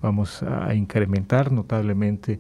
[0.00, 2.38] vamos a incrementar notablemente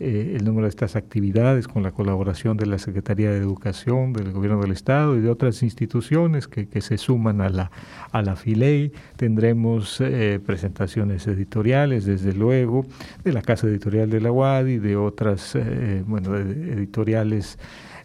[0.00, 4.32] eh, el número de estas actividades con la colaboración de la Secretaría de Educación, del
[4.32, 7.70] Gobierno del Estado y de otras instituciones que, se suman a la,
[8.10, 8.92] a la FILEI.
[9.16, 12.84] Tendremos eh, presentaciones editoriales, desde luego,
[13.22, 17.58] de la Casa Editorial de la UADI, de otras, eh, bueno, editoriales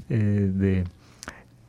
[0.09, 0.85] de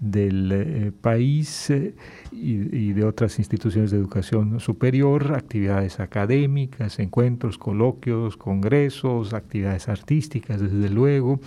[0.00, 1.94] del eh, país eh,
[2.32, 10.88] y, de otras instituciones de educación superior, actividades académicas, encuentros, coloquios, congresos, actividades artísticas, desde
[10.88, 11.40] luego,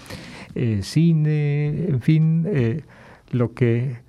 [0.54, 2.48] eh, cine, en fin,
[3.32, 4.04] lo que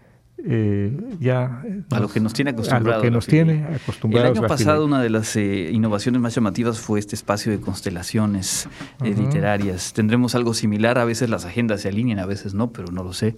[1.21, 2.93] ya a lo que nos tiene acostumbrados.
[2.93, 4.31] A lo que nos tiene acostumbrados.
[4.31, 8.69] El año pasado una de las innovaciones más llamativas fue este espacio de constelaciones
[9.01, 9.95] literarias.
[9.95, 13.15] Tendremos algo similar, a veces las agendas se alinean, a veces no, pero no lo
[13.15, 13.37] sé.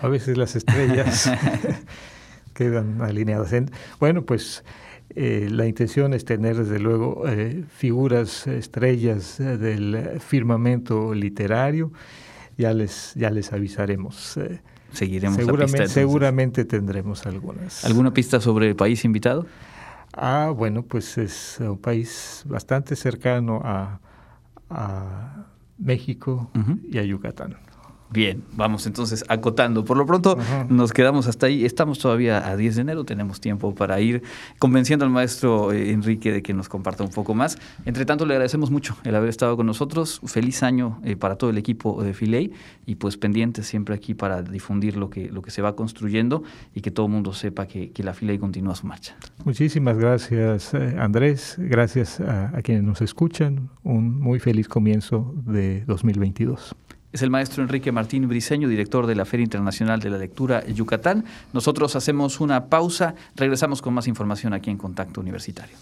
[0.00, 1.30] A veces las estrellas
[2.54, 3.52] quedan alineadas.
[3.52, 4.64] En, bueno, pues
[5.10, 11.92] eh, la intención es tener desde luego eh, figuras, estrellas eh, del firmamento literario.
[12.58, 14.38] Ya les, ya les avisaremos.
[14.92, 17.84] Seguiremos seguramente, la pista, seguramente tendremos algunas.
[17.84, 19.46] ¿Alguna pista sobre el país invitado?
[20.14, 24.00] Ah, bueno, pues es un país bastante cercano a,
[24.70, 26.50] a México
[26.90, 27.56] y a Yucatán.
[28.10, 29.84] Bien, vamos entonces acotando.
[29.84, 30.38] Por lo pronto
[30.68, 31.64] nos quedamos hasta ahí.
[31.64, 34.22] Estamos todavía a 10 de enero, tenemos tiempo para ir
[34.58, 37.58] convenciendo al maestro eh, Enrique de que nos comparta un poco más.
[37.84, 40.20] Entre tanto, le agradecemos mucho el haber estado con nosotros.
[40.24, 42.52] Feliz año eh, para todo el equipo de Filey
[42.86, 46.42] y pues pendientes siempre aquí para difundir lo que, lo que se va construyendo
[46.74, 49.16] y que todo el mundo sepa que, la Filey continúa su marcha.
[49.44, 51.56] Muchísimas gracias, eh, Andrés.
[51.58, 53.68] Gracias a, a quienes nos escuchan.
[53.82, 56.76] Un muy feliz comienzo de 2022
[57.16, 61.24] es el maestro Enrique Martín Briseño, director de la Feria Internacional de la Lectura Yucatán.
[61.52, 65.76] Nosotros hacemos una pausa, regresamos con más información aquí en Contacto Universitario.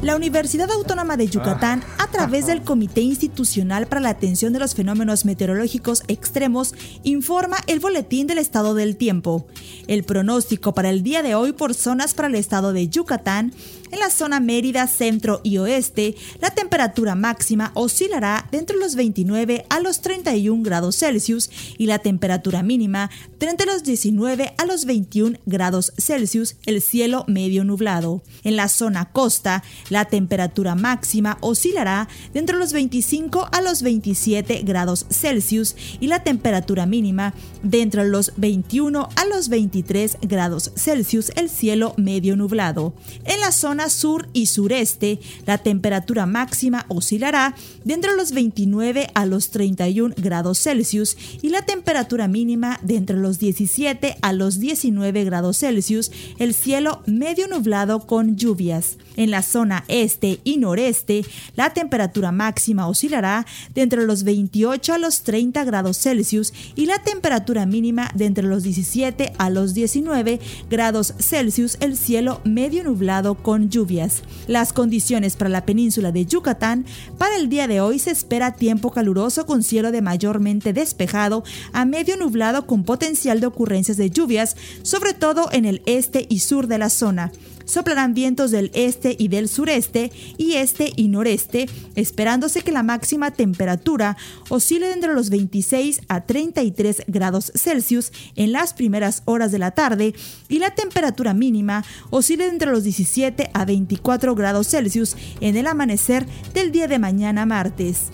[0.00, 4.74] La Universidad Autónoma de Yucatán, a través del Comité Institucional para la Atención de los
[4.74, 9.46] Fenómenos Meteorológicos Extremos, informa el boletín del estado del tiempo.
[9.86, 13.52] El pronóstico para el día de hoy por zonas para el estado de Yucatán
[13.90, 19.66] en la zona Mérida, centro y oeste, la temperatura máxima oscilará de entre los 29
[19.68, 23.10] a los 31 grados Celsius y la temperatura mínima
[23.48, 28.22] entre los 19 a los 21 grados Celsius, el cielo medio nublado.
[28.44, 34.62] En la zona costa, la temperatura máxima oscilará de entre los 25 a los 27
[34.62, 41.32] grados Celsius y la temperatura mínima de entre los 21 a los 23 grados Celsius,
[41.34, 42.92] el cielo medio nublado.
[43.24, 49.26] En la zona sur y sureste, la temperatura máxima oscilará de entre los 29 a
[49.26, 55.24] los 31 grados Celsius y la temperatura mínima de entre los 17 a los 19
[55.24, 58.96] grados Celsius, el cielo medio nublado con lluvias.
[59.18, 61.24] En la zona este y noreste,
[61.56, 67.02] la temperatura máxima oscilará de entre los 28 a los 30 grados Celsius y la
[67.02, 70.38] temperatura mínima de entre los 17 a los 19
[70.70, 74.22] grados Celsius, el cielo medio nublado con lluvias.
[74.46, 76.86] Las condiciones para la península de Yucatán
[77.18, 81.84] para el día de hoy se espera tiempo caluroso con cielo de mayormente despejado a
[81.84, 86.68] medio nublado con potencial de ocurrencias de lluvias, sobre todo en el este y sur
[86.68, 87.32] de la zona
[87.68, 93.30] soplarán vientos del este y del sureste y este y noreste, esperándose que la máxima
[93.30, 94.16] temperatura
[94.48, 100.14] oscile entre los 26 a 33 grados Celsius en las primeras horas de la tarde
[100.48, 106.26] y la temperatura mínima oscile entre los 17 a 24 grados Celsius en el amanecer
[106.54, 108.06] del día de mañana martes.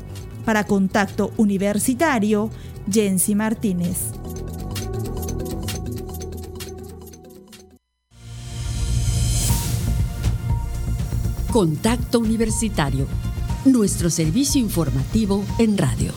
[0.45, 2.51] Para Contacto Universitario,
[2.91, 4.13] Jensi Martínez.
[11.55, 13.07] Contacto Universitario,
[13.65, 16.13] nuestro servicio informativo en radio.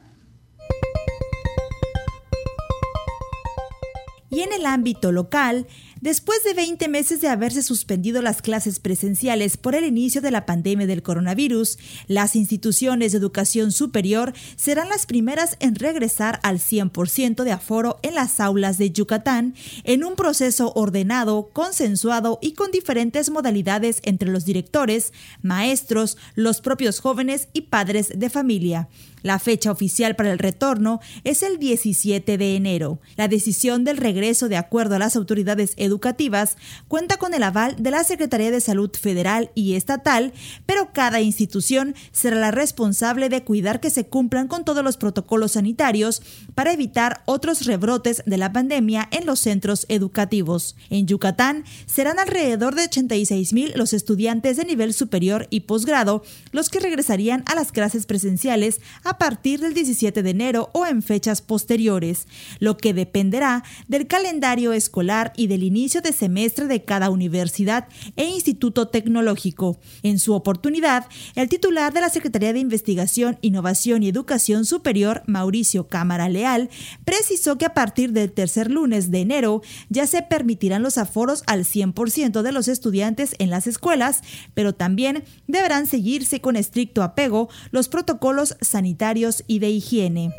[4.30, 5.66] Y en el ámbito local,
[6.02, 10.46] Después de 20 meses de haberse suspendido las clases presenciales por el inicio de la
[10.46, 11.78] pandemia del coronavirus,
[12.08, 18.16] las instituciones de educación superior serán las primeras en regresar al 100% de aforo en
[18.16, 24.46] las aulas de Yucatán en un proceso ordenado, consensuado y con diferentes modalidades entre los
[24.46, 25.12] directores,
[25.42, 28.88] maestros, los propios jóvenes y padres de familia.
[29.22, 33.00] La fecha oficial para el retorno es el 17 de enero.
[33.16, 36.58] La decisión del regreso, de acuerdo a las autoridades educativas,
[36.88, 40.34] cuenta con el aval de la Secretaría de Salud Federal y Estatal,
[40.66, 45.54] pero cada institución será la responsable de cuidar que se cumplan con todos los protocolos
[45.54, 46.22] sanitarios
[46.56, 50.76] para evitar otros rebrotes de la pandemia en los centros educativos.
[50.90, 56.70] En Yucatán serán alrededor de 86 mil los estudiantes de nivel superior y posgrado los
[56.70, 58.82] que regresarían a las clases presenciales
[59.18, 62.28] partir del 17 de enero o en fechas posteriores,
[62.60, 68.26] lo que dependerá del calendario escolar y del inicio de semestre de cada universidad e
[68.26, 69.80] instituto tecnológico.
[70.04, 75.88] En su oportunidad, el titular de la Secretaría de Investigación, Innovación y Educación Superior, Mauricio
[75.88, 76.70] Cámara Leal,
[77.06, 81.66] precisó que a partir del tercer lunes de enero ya se permitirán los aforos al
[81.66, 84.22] 100% de los estudiantes en las escuelas,
[84.54, 88.99] pero también deberán seguirse con estricto apego los protocolos sanitarios
[89.48, 90.34] y de higiene.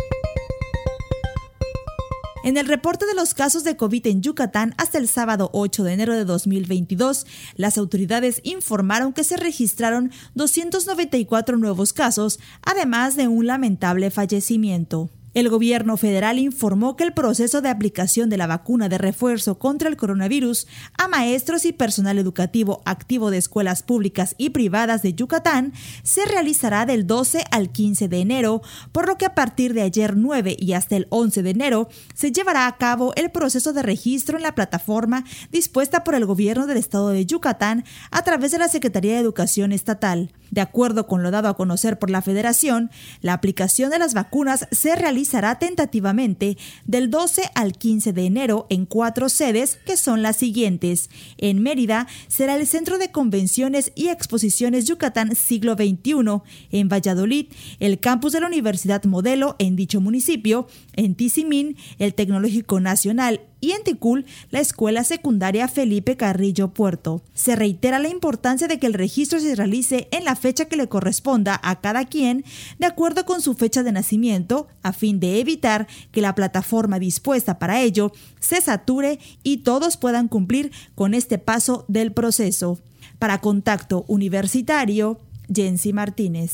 [2.44, 5.92] En el reporte de los casos de COVID en Yucatán hasta el sábado 8 de
[5.94, 13.46] enero de 2022, las autoridades informaron que se registraron 294 nuevos casos, además de un
[13.46, 15.08] lamentable fallecimiento.
[15.33, 19.89] El gobierno federal informó que el proceso de aplicación de la vacuna de refuerzo contra
[19.89, 20.66] el coronavirus
[20.99, 25.72] a maestros y personal educativo activo de escuelas públicas y privadas de Yucatán
[26.03, 30.16] se realizará del 12 al 15 de enero, por lo que a partir de ayer
[30.16, 34.37] 9 y hasta el 11 de enero se llevará a cabo el proceso de registro
[34.37, 38.66] en la plataforma dispuesta por el gobierno del estado de Yucatán a través de la
[38.66, 40.33] Secretaría de Educación Estatal.
[40.51, 42.90] De acuerdo con lo dado a conocer por la Federación,
[43.20, 48.86] la aplicación de las vacunas se realizará tentativamente del 12 al 15 de enero en
[48.86, 51.11] cuatro sedes que son las siguientes.
[51.38, 56.42] En Mérida será el Centro de Convenciones y Exposiciones Yucatán Siglo XXI.
[56.70, 57.46] En Valladolid,
[57.78, 60.66] el campus de la Universidad Modelo en dicho municipio.
[60.94, 67.22] En Tizimín, el Tecnológico Nacional y en Ticul la Escuela Secundaria Felipe Carrillo Puerto.
[67.34, 70.88] Se reitera la importancia de que el registro se realice en la fecha que le
[70.88, 72.44] corresponda a cada quien
[72.78, 77.58] de acuerdo con su fecha de nacimiento a fin de evitar que la plataforma dispuesta
[77.58, 82.78] para ello se sature y todos puedan cumplir con este paso del proceso.
[83.18, 85.18] Para contacto universitario,
[85.52, 86.52] Jensi Martínez.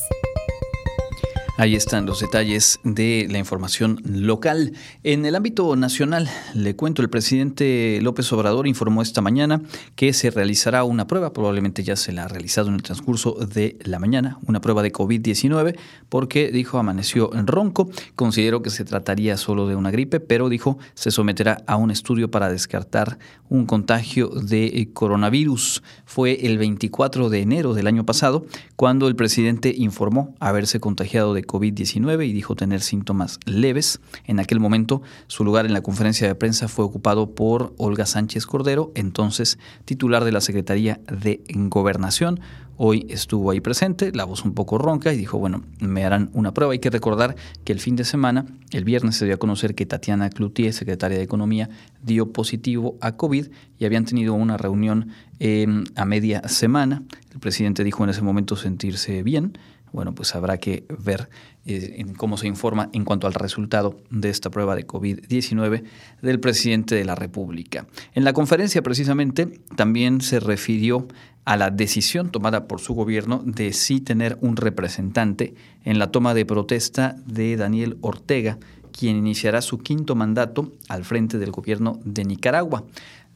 [1.59, 4.75] Ahí están los detalles de la información local.
[5.03, 9.63] En el ámbito nacional, le cuento, el presidente López Obrador informó esta mañana
[9.95, 13.79] que se realizará una prueba, probablemente ya se la ha realizado en el transcurso de
[13.85, 15.79] la mañana, una prueba de COVID-19,
[16.11, 20.77] porque dijo amaneció en ronco, consideró que se trataría solo de una gripe, pero dijo
[20.93, 25.83] se someterá a un estudio para descartar un contagio de coronavirus.
[26.05, 28.45] Fue el 24 de enero del año pasado
[28.77, 34.01] cuando el presidente informó haberse contagiado de COVID-19 y dijo tener síntomas leves.
[34.25, 38.47] En aquel momento, su lugar en la conferencia de prensa fue ocupado por Olga Sánchez
[38.47, 42.41] Cordero, entonces titular de la Secretaría de Gobernación.
[42.79, 46.53] Hoy estuvo ahí presente, la voz un poco ronca y dijo, bueno, me harán una
[46.53, 46.75] prueba.
[46.75, 47.35] Hay que recordar
[47.65, 51.17] que el fin de semana, el viernes se dio a conocer que Tatiana Cloutier, secretaria
[51.17, 51.71] de Economía,
[52.03, 53.47] dio positivo a COVID
[53.79, 57.03] y habían tenido una reunión em, a media semana.
[57.33, 59.57] El presidente dijo en ese momento sentirse bien,
[59.93, 61.29] bueno, pues habrá que ver
[61.65, 65.85] eh, cómo se informa en cuanto al resultado de esta prueba de COVID-19
[66.23, 67.87] del presidente de la República.
[68.15, 71.09] En la conferencia, precisamente, también se refirió
[71.47, 76.35] a la decisión tomada por su gobierno de sí tener un representante en la toma
[76.35, 78.59] de protesta de Daniel Ortega,
[78.91, 82.85] quien iniciará su quinto mandato al frente del gobierno de Nicaragua.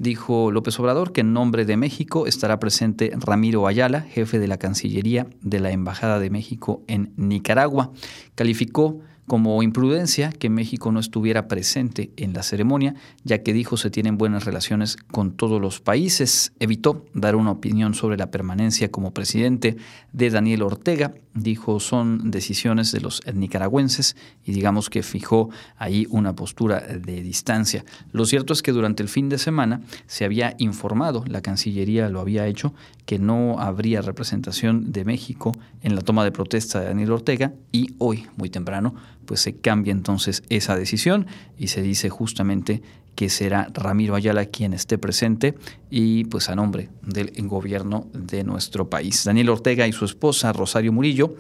[0.01, 4.57] Dijo López Obrador que en nombre de México estará presente Ramiro Ayala, jefe de la
[4.57, 7.92] Cancillería de la Embajada de México en Nicaragua.
[8.34, 13.88] Calificó como imprudencia que México no estuviera presente en la ceremonia, ya que dijo se
[13.88, 16.52] tienen buenas relaciones con todos los países.
[16.58, 19.76] Evitó dar una opinión sobre la permanencia como presidente
[20.12, 21.14] de Daniel Ortega.
[21.32, 27.84] Dijo son decisiones de los nicaragüenses y digamos que fijó ahí una postura de distancia.
[28.10, 32.18] Lo cierto es que durante el fin de semana se había informado, la Cancillería lo
[32.18, 32.74] había hecho,
[33.06, 37.94] que no habría representación de México en la toma de protesta de Daniel Ortega y
[37.98, 38.96] hoy, muy temprano,
[39.30, 42.82] pues se cambia entonces esa decisión y se dice justamente
[43.14, 45.54] que será Ramiro Ayala quien esté presente
[45.88, 49.22] y pues a nombre del gobierno de nuestro país.
[49.22, 51.36] Daniel Ortega y su esposa Rosario Murillo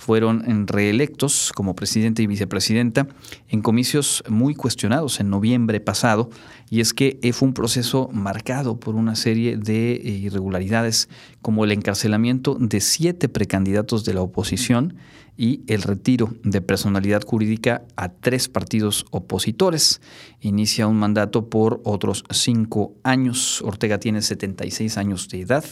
[0.00, 3.06] fueron reelectos como presidente y vicepresidenta
[3.50, 6.30] en comicios muy cuestionados en noviembre pasado
[6.70, 11.10] y es que fue un proceso marcado por una serie de eh, irregularidades
[11.42, 14.96] como el encarcelamiento de siete precandidatos de la oposición
[15.36, 20.00] y el retiro de personalidad jurídica a tres partidos opositores.
[20.40, 23.60] Inicia un mandato por otros cinco años.
[23.62, 25.64] Ortega tiene 76 años de edad.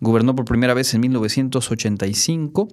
[0.00, 2.68] Gobernó por primera vez en 1985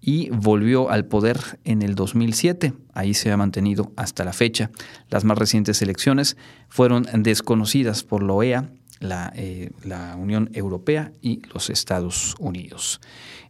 [0.00, 2.72] y volvió al poder en el 2007.
[2.94, 4.70] Ahí se ha mantenido hasta la fecha.
[5.08, 6.36] Las más recientes elecciones
[6.68, 8.70] fueron desconocidas por la OEA,
[9.00, 13.00] la, eh, la Unión Europea y los Estados Unidos.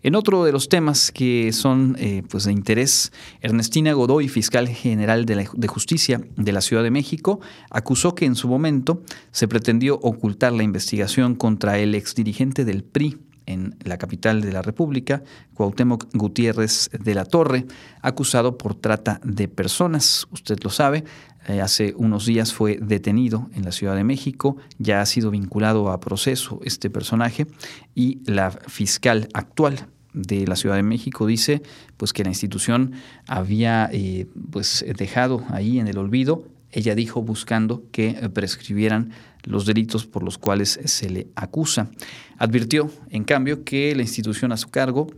[0.03, 5.27] En otro de los temas que son eh, pues de interés, Ernestina Godoy, fiscal general
[5.27, 9.97] de, de, Justicia de la Ciudad de México, acusó que en su momento se pretendió
[9.97, 13.19] ocultar la investigación contra el exdirigente del PRI
[13.53, 15.23] en la capital de la República,
[15.55, 17.67] Cuauhtémoc Gutiérrez de la Torre,
[18.03, 20.27] acusado por trata de personas.
[20.31, 21.05] Usted lo sabe,
[21.49, 25.91] eh, hace unos días fue detenido en la Ciudad de México, ya ha sido vinculado
[25.91, 27.47] a proceso este personaje
[27.95, 31.63] y la fiscal actual de la Ciudad de México dice
[31.97, 32.93] pues que la institución
[33.29, 39.11] había eh, pues dejado ahí en el olvido ella dijo buscando que prescribieran
[39.45, 41.91] los delitos por los cuales se le acusa.
[42.39, 45.09] Advirtió, en cambio, que la institución a su cargo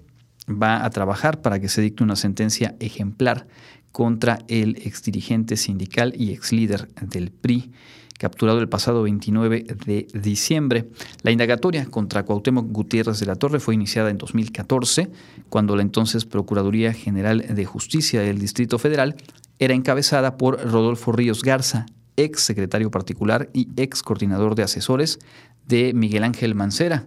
[0.49, 3.47] va a trabajar para que se dicte una sentencia ejemplar
[3.93, 7.70] contra el exdirigente sindical y exlíder del PRI,
[8.18, 10.89] capturado el pasado 29 de diciembre.
[11.23, 15.11] La indagatoria contra Cuauhtémoc Gutiérrez de la Torre fue iniciada en 2014,
[15.49, 19.16] cuando la entonces Procuraduría General de Justicia del Distrito Federal
[19.59, 25.18] era encabezada por Rodolfo Ríos Garza, ex secretario particular y ex coordinador de asesores
[25.66, 27.06] de Miguel Ángel Mancera,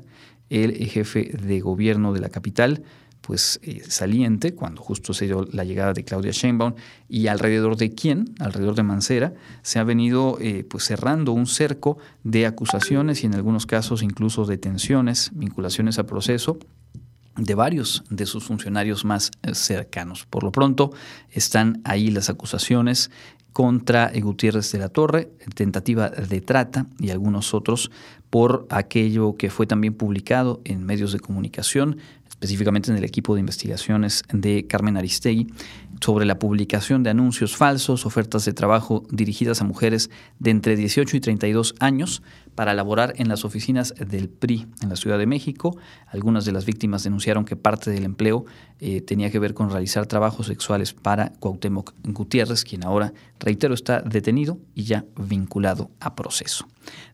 [0.49, 2.83] el jefe de gobierno de la capital,
[3.25, 6.75] pues eh, saliente cuando justo se dio la llegada de Claudia Sheinbaum
[7.09, 9.33] y alrededor de quién, alrededor de Mancera,
[9.63, 14.45] se ha venido eh, pues cerrando un cerco de acusaciones y en algunos casos incluso
[14.45, 16.59] detenciones, vinculaciones a proceso
[17.35, 20.27] de varios de sus funcionarios más eh, cercanos.
[20.27, 20.91] Por lo pronto
[21.31, 23.09] están ahí las acusaciones
[23.55, 27.89] contra Gutiérrez de la Torre, tentativa de trata y algunos otros
[28.29, 31.99] por aquello que fue también publicado en medios de comunicación
[32.45, 35.47] específicamente en el equipo de investigaciones de Carmen Aristegui,
[36.01, 41.17] sobre la publicación de anuncios falsos, ofertas de trabajo dirigidas a mujeres de entre 18
[41.17, 42.21] y 32 años
[42.53, 45.77] para laborar en las oficinas del PRI en la Ciudad de México.
[46.07, 48.45] Algunas de las víctimas denunciaron que parte del empleo
[48.79, 54.01] eh, tenía que ver con realizar trabajos sexuales para Cuauhtémoc Gutiérrez, quien ahora, reitero, está
[54.01, 56.67] detenido y ya vinculado a proceso.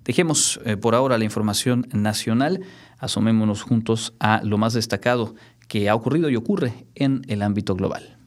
[0.03, 2.61] Dejemos eh, por ahora la información nacional,
[3.02, 5.36] asomémonos juntos a lo más destacado
[5.68, 8.18] que ha ocurrido y ocurre en el ámbito global.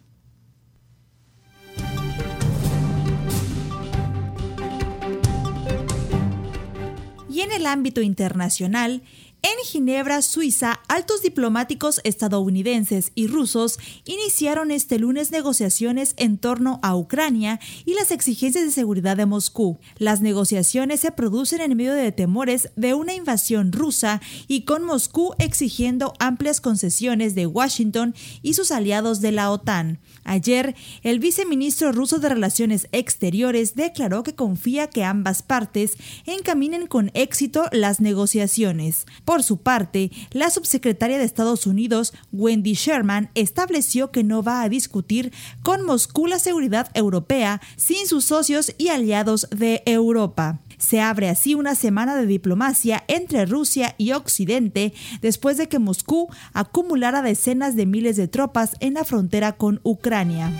[7.31, 9.03] Y en el ámbito internacional,
[9.45, 16.97] en Ginebra, Suiza, altos diplomáticos estadounidenses y rusos iniciaron este lunes negociaciones en torno a
[16.97, 19.79] Ucrania y las exigencias de seguridad de Moscú.
[19.99, 25.35] Las negociaciones se producen en medio de temores de una invasión rusa y con Moscú
[25.39, 29.99] exigiendo amplias concesiones de Washington y sus aliados de la OTAN.
[30.25, 37.11] Ayer, el viceministro ruso de Relaciones Exteriores declaró que confía que ambas partes encaminen con
[37.13, 39.05] éxito las negociaciones.
[39.43, 45.33] Su parte, la subsecretaria de Estados Unidos, Wendy Sherman, estableció que no va a discutir
[45.63, 50.61] con Moscú la seguridad europea sin sus socios y aliados de Europa.
[50.79, 56.29] Se abre así una semana de diplomacia entre Rusia y Occidente después de que Moscú
[56.53, 60.53] acumulara decenas de miles de tropas en la frontera con Ucrania.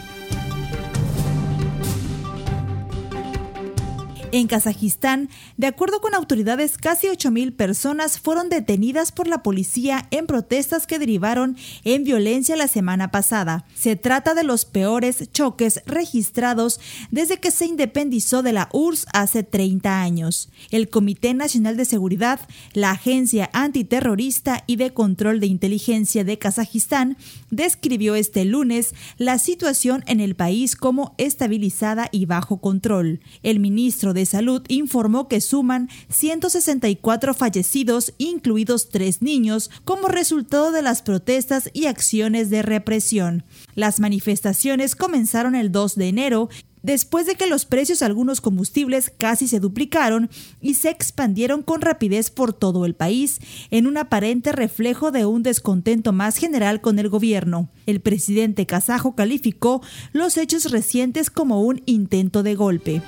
[4.35, 5.29] En Kazajistán,
[5.59, 10.99] de acuerdo con autoridades, casi 8.000 personas fueron detenidas por la policía en protestas que
[10.99, 13.65] derivaron en violencia la semana pasada.
[13.77, 16.81] Se trata de los peores choques registrados
[17.13, 20.49] desde que se independizó de la URSS hace 30 años.
[20.73, 22.41] El Comité Nacional de Seguridad,
[22.73, 27.17] la Agencia Antiterrorista y de Control de Inteligencia de Kazajistán,
[27.51, 33.21] describió este lunes la situación en el país como estabilizada y bajo control.
[33.45, 40.83] El ministro de Salud informó que suman 164 fallecidos, incluidos tres niños, como resultado de
[40.83, 43.45] las protestas y acciones de represión.
[43.75, 46.49] Las manifestaciones comenzaron el 2 de enero
[46.85, 51.81] después de que los precios de algunos combustibles casi se duplicaron y se expandieron con
[51.81, 56.99] rapidez por todo el país, en un aparente reflejo de un descontento más general con
[56.99, 57.71] el gobierno.
[57.87, 59.81] El presidente kazajo calificó
[60.13, 63.03] los hechos recientes como un intento de golpe.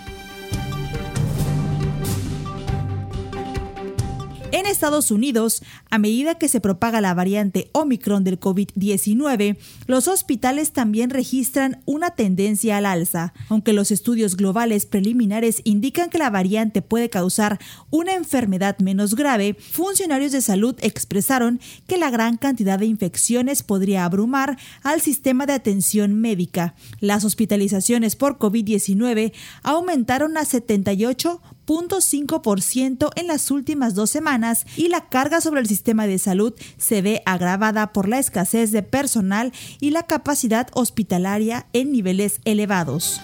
[4.53, 10.73] En Estados Unidos, a medida que se propaga la variante Omicron del COVID-19, los hospitales
[10.73, 13.35] también registran una tendencia al alza.
[13.49, 17.59] Aunque los estudios globales preliminares indican que la variante puede causar
[17.91, 24.05] una enfermedad menos grave, funcionarios de salud expresaron que la gran cantidad de infecciones podría
[24.05, 26.77] abrumar al sistema de atención médica.
[27.01, 29.33] Las hospitalizaciones por COVID-19
[29.65, 36.07] aumentaron a 78 0.5% en las últimas dos semanas y la carga sobre el sistema
[36.07, 41.93] de salud se ve agravada por la escasez de personal y la capacidad hospitalaria en
[41.93, 43.21] niveles elevados.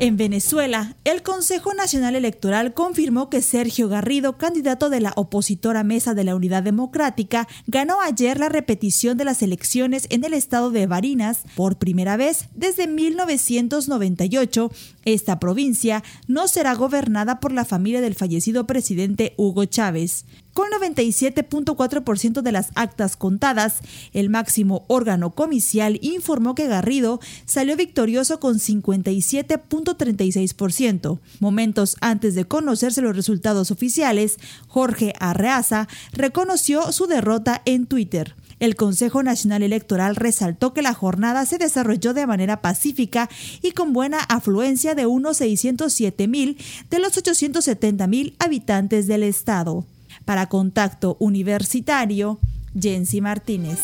[0.00, 6.14] En Venezuela, el Consejo Nacional Electoral confirmó que Sergio Garrido, candidato de la opositora Mesa
[6.14, 10.86] de la Unidad Democrática, ganó ayer la repetición de las elecciones en el estado de
[10.86, 14.70] Barinas por primera vez desde 1998.
[15.04, 20.26] Esta provincia no será gobernada por la familia del fallecido presidente Hugo Chávez.
[20.58, 23.76] Con 97.4% de las actas contadas,
[24.12, 31.20] el máximo órgano comicial informó que Garrido salió victorioso con 57.36%.
[31.38, 38.34] Momentos antes de conocerse los resultados oficiales, Jorge Arreaza reconoció su derrota en Twitter.
[38.58, 43.30] El Consejo Nacional Electoral resaltó que la jornada se desarrolló de manera pacífica
[43.62, 46.58] y con buena afluencia de unos 607 mil
[46.90, 49.86] de los 870 mil habitantes del estado.
[50.28, 52.38] Para Contacto Universitario,
[52.78, 53.78] Jensi Martínez.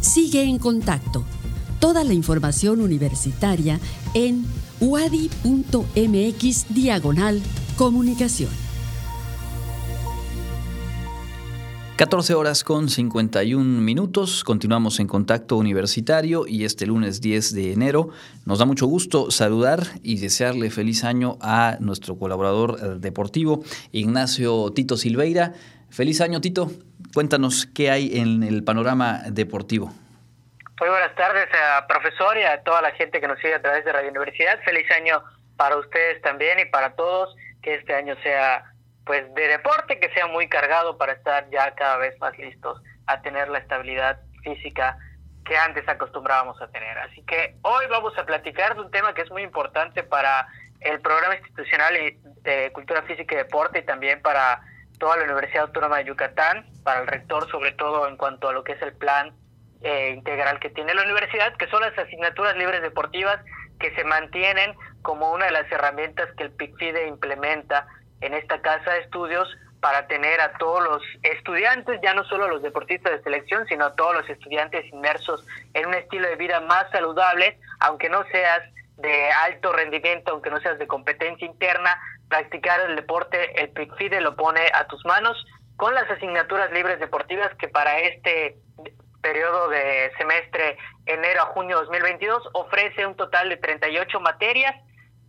[0.00, 1.24] Sigue en contacto.
[1.78, 3.78] Toda la información universitaria
[4.12, 4.44] en
[4.80, 7.40] uadi.mx diagonal
[7.76, 8.65] comunicación.
[11.96, 18.10] 14 horas con 51 minutos, continuamos en contacto universitario y este lunes 10 de enero
[18.44, 24.70] nos da mucho gusto saludar y desearle feliz año a nuestro colaborador eh, deportivo Ignacio
[24.74, 25.54] Tito Silveira.
[25.90, 26.70] Feliz año Tito,
[27.14, 29.90] cuéntanos qué hay en el panorama deportivo.
[30.78, 33.86] Muy buenas tardes, a profesor y a toda la gente que nos sigue a través
[33.86, 34.60] de Radio Universidad.
[34.66, 35.22] Feliz año
[35.56, 37.34] para ustedes también y para todos.
[37.62, 38.75] Que este año sea
[39.06, 43.22] pues de deporte, que sea muy cargado para estar ya cada vez más listos a
[43.22, 44.98] tener la estabilidad física
[45.44, 46.98] que antes acostumbrábamos a tener.
[46.98, 50.48] Así que hoy vamos a platicar de un tema que es muy importante para
[50.80, 51.94] el programa institucional
[52.42, 54.60] de Cultura Física y Deporte y también para
[54.98, 58.64] toda la Universidad Autónoma de Yucatán, para el rector sobre todo en cuanto a lo
[58.64, 59.32] que es el plan
[59.82, 63.38] eh, integral que tiene la universidad, que son las asignaturas libres deportivas
[63.78, 67.86] que se mantienen como una de las herramientas que el PICFIDE implementa
[68.20, 69.48] en esta casa de estudios
[69.80, 73.94] para tener a todos los estudiantes, ya no solo los deportistas de selección, sino a
[73.94, 78.62] todos los estudiantes inmersos en un estilo de vida más saludable, aunque no seas
[78.96, 84.34] de alto rendimiento, aunque no seas de competencia interna, practicar el deporte, el PICFIDE lo
[84.34, 85.36] pone a tus manos
[85.76, 88.56] con las asignaturas libres deportivas que para este
[89.20, 94.74] periodo de semestre enero a junio 2022 ofrece un total de 38 materias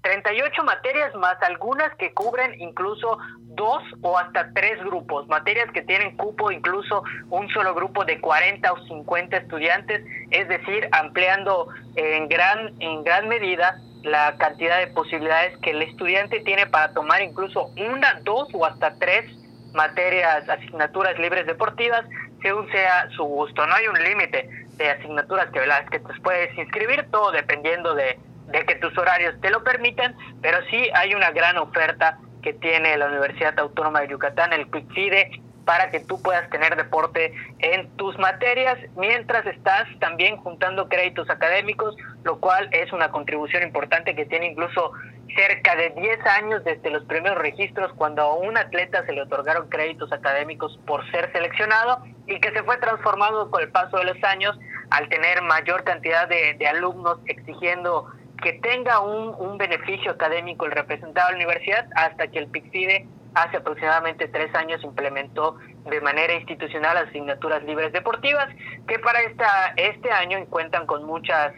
[0.02, 3.18] 38 materias más algunas que cubren incluso
[3.58, 8.72] dos o hasta tres grupos, materias que tienen cupo incluso un solo grupo de 40
[8.72, 15.58] o 50 estudiantes, es decir, ampliando en gran, en gran medida la cantidad de posibilidades
[15.60, 19.26] que el estudiante tiene para tomar incluso una, dos o hasta tres
[19.74, 22.06] materias, asignaturas libres deportivas,
[22.42, 23.66] según sea su gusto.
[23.66, 28.18] No hay un límite de asignaturas que, las que te puedes inscribir, todo dependiendo de,
[28.48, 32.98] de que tus horarios te lo permitan, pero sí hay una gran oferta que tiene
[32.98, 38.18] la Universidad Autónoma de Yucatán, el QuickFide, para que tú puedas tener deporte en tus
[38.18, 44.48] materias mientras estás también juntando créditos académicos, lo cual es una contribución importante que tiene
[44.48, 44.94] incluso
[45.36, 49.68] cerca de 10 años desde los primeros registros cuando a un atleta se le otorgaron
[49.68, 54.24] créditos académicos por ser seleccionado y que se fue transformando con el paso de los
[54.24, 54.58] años
[54.90, 58.08] al tener mayor cantidad de alumnos exigiendo
[58.42, 63.08] que tenga un, un beneficio académico el representado de la universidad hasta que el PICFIDE
[63.34, 68.48] hace aproximadamente tres años implementó de manera institucional asignaturas libres deportivas
[68.88, 71.54] que para esta, este año cuentan con muchas,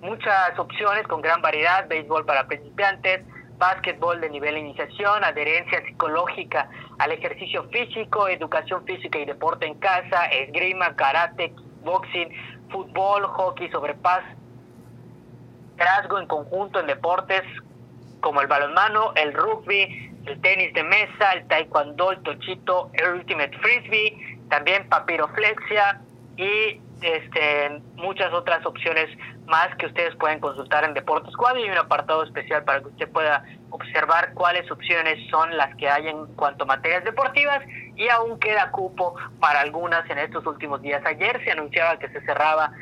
[0.00, 3.24] muchas opciones, con gran variedad, béisbol para principiantes,
[3.58, 6.68] básquetbol de nivel iniciación, adherencia psicológica
[6.98, 11.54] al ejercicio físico, educación física y deporte en casa, esgrima, karate,
[11.84, 12.28] boxing,
[12.70, 14.24] fútbol, hockey sobre paz,
[15.72, 17.42] liderazgo en conjunto en deportes
[18.20, 23.56] como el balonmano, el rugby, el tenis de mesa, el taekwondo, el tochito, el ultimate
[23.58, 26.00] frisbee, también papiroflexia
[26.36, 29.08] y este, muchas otras opciones
[29.46, 33.10] más que ustedes pueden consultar en Deportes Squad y un apartado especial para que usted
[33.10, 37.60] pueda observar cuáles opciones son las que hay en cuanto a materias deportivas
[37.96, 41.04] y aún queda cupo para algunas en estos últimos días.
[41.04, 42.72] Ayer se anunciaba que se cerraba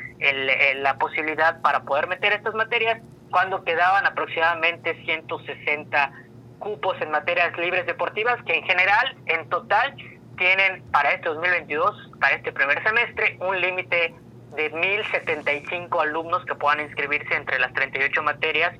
[0.75, 3.01] la posibilidad para poder meter estas materias
[3.31, 6.11] cuando quedaban aproximadamente 160
[6.59, 9.95] cupos en materias libres deportivas que en general, en total,
[10.37, 14.13] tienen para este 2022, para este primer semestre, un límite
[14.55, 18.73] de 1.075 alumnos que puedan inscribirse entre las 38 materias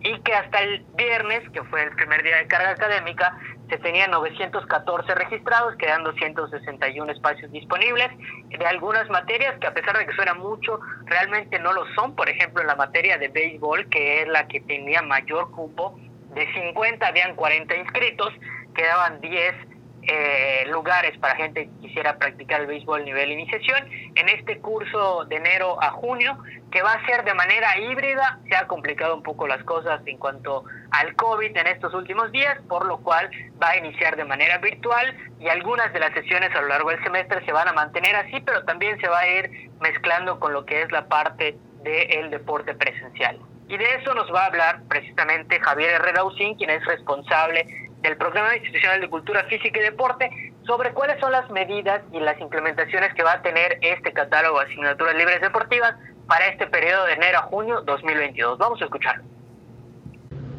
[0.00, 3.38] y que hasta el viernes, que fue el primer día de carga académica,
[3.68, 8.08] se tenían 914 registrados, quedando 161 espacios disponibles
[8.48, 12.14] de algunas materias que a pesar de que suena mucho, realmente no lo son.
[12.14, 15.98] Por ejemplo, en la materia de béisbol, que es la que tenía mayor cupo,
[16.34, 18.32] de 50 habían 40 inscritos,
[18.74, 19.54] quedaban 10
[20.02, 23.88] eh, lugares para gente que quisiera practicar el béisbol nivel iniciación.
[24.14, 26.38] En este curso de enero a junio,
[26.70, 30.18] que va a ser de manera híbrida, se ha complicado un poco las cosas en
[30.18, 33.30] cuanto al COVID en estos últimos días, por lo cual
[33.62, 37.02] va a iniciar de manera virtual y algunas de las sesiones a lo largo del
[37.02, 40.64] semestre se van a mantener así, pero también se va a ir mezclando con lo
[40.64, 43.38] que es la parte del deporte presencial.
[43.68, 48.16] Y de eso nos va a hablar precisamente Javier Herrera Usín, quien es responsable del
[48.16, 50.30] Programa Institucional de Cultura Física y Deporte
[50.66, 54.66] sobre cuáles son las medidas y las implementaciones que va a tener este catálogo de
[54.66, 55.94] asignaturas libres deportivas
[56.26, 58.58] para este periodo de enero a junio 2022.
[58.58, 59.22] Vamos a escuchar.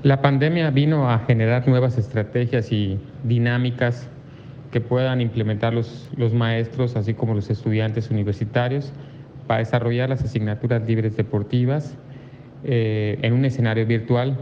[0.04, 4.10] La pandemia vino a generar nuevas estrategias y dinámicas
[4.72, 8.94] que puedan implementar los, los maestros, así como los estudiantes universitarios,
[9.48, 11.98] para desarrollar las asignaturas libres deportivas
[12.64, 14.38] eh, en un escenario virtual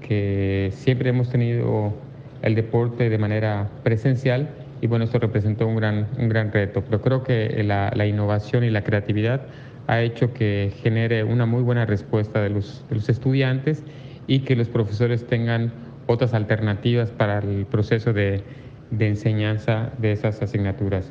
[0.00, 1.94] que siempre hemos tenido
[2.42, 7.00] el deporte de manera presencial y bueno, esto representó un gran, un gran reto, pero
[7.00, 9.42] creo que la, la innovación y la creatividad
[9.86, 13.84] ha hecho que genere una muy buena respuesta de los, estudiantes
[14.26, 15.72] y que los profesores tengan
[16.06, 18.42] otras alternativas para el proceso de,
[18.90, 21.10] de enseñanza de esas asignaturas.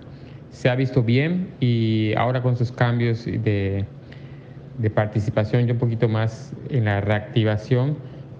[0.49, 3.85] Se ha visto bien y ahora con sus cambios de,
[4.77, 7.97] de participación y un poquito más en la reactivación.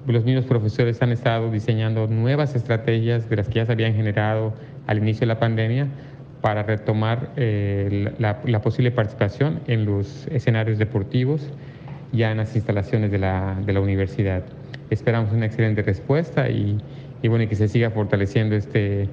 [0.08, 4.54] Los mismos profesores han estado diseñando nuevas estrategias de las que ya se habían generado
[4.88, 5.88] al inicio de la pandemia
[6.42, 11.50] para retomar eh, la, posible participación en los escenarios deportivos
[12.12, 14.44] ya en las instalaciones de la, de la universidad.
[14.90, 16.80] Esperamos una excelente respuesta y,
[17.22, 19.08] y bueno, que se siga fortaleciendo este,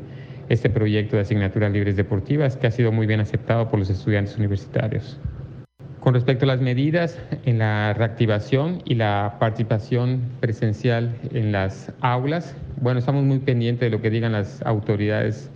[0.49, 4.37] este proyecto de asignaturas libres deportivas que ha sido muy bien aceptado por los estudiantes
[4.39, 5.19] universitarios.
[6.01, 12.55] Con respecto a las medidas en la reactivación y la participación presencial en las aulas,
[12.81, 15.51] bueno, estamos muy pendientes de lo que digan las autoridades,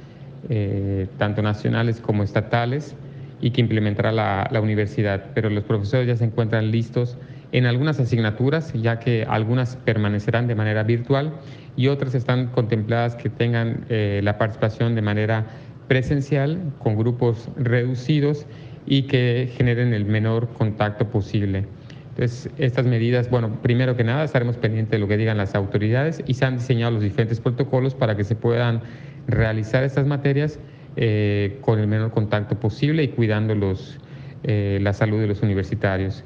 [0.49, 2.97] eh, tanto nacionales como estatales,
[3.41, 5.31] y que implementará la, universidad.
[5.35, 7.19] Pero los profesores ya se encuentran listos
[7.51, 11.35] en algunas asignaturas, ya que algunas permanecerán de manera virtual
[11.77, 15.47] y otras están contempladas que tengan eh, la participación de manera
[15.89, 18.47] presencial con grupos reducidos
[18.87, 21.67] y que generen el menor contacto posible.
[22.11, 26.23] Entonces, estas medidas, bueno, primero que nada, estaremos pendientes de lo que digan las autoridades
[26.27, 28.83] y se han diseñado los diferentes protocolos para que se puedan
[29.27, 30.59] realizar estas materias
[30.97, 33.99] eh, con el menor contacto posible y cuidando los,
[34.43, 36.23] eh, la salud de los universitarios.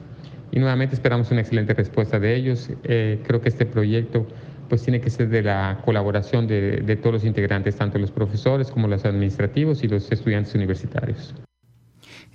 [0.50, 2.70] Y nuevamente esperamos una excelente respuesta de ellos.
[2.82, 4.26] creo que este proyecto
[4.68, 8.72] pues tiene que ser de la colaboración de, de todos los integrantes, tanto los profesores
[8.72, 11.34] como los administrativos y los estudiantes universitarios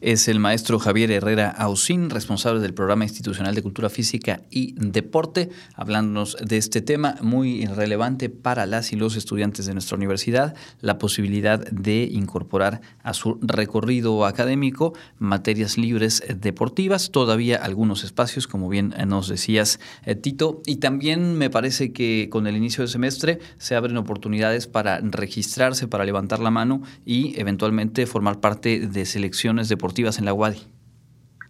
[0.02, 5.50] es el maestro Javier Herrera Ausín, responsable del Programa Institucional de Cultura Física y Deporte,
[5.76, 10.98] hablándonos de este tema muy relevante para las y los estudiantes de nuestra universidad, la
[10.98, 18.96] posibilidad de incorporar a su recorrido académico materias libres deportivas, todavía algunos espacios, como bien
[19.06, 23.76] nos decías, eh, Tito, y también me parece que con el inicio del semestre se
[23.76, 29.91] abren oportunidades para registrarse, para levantar la mano y eventualmente formar parte de selecciones deportivas
[29.98, 30.68] en la UADI.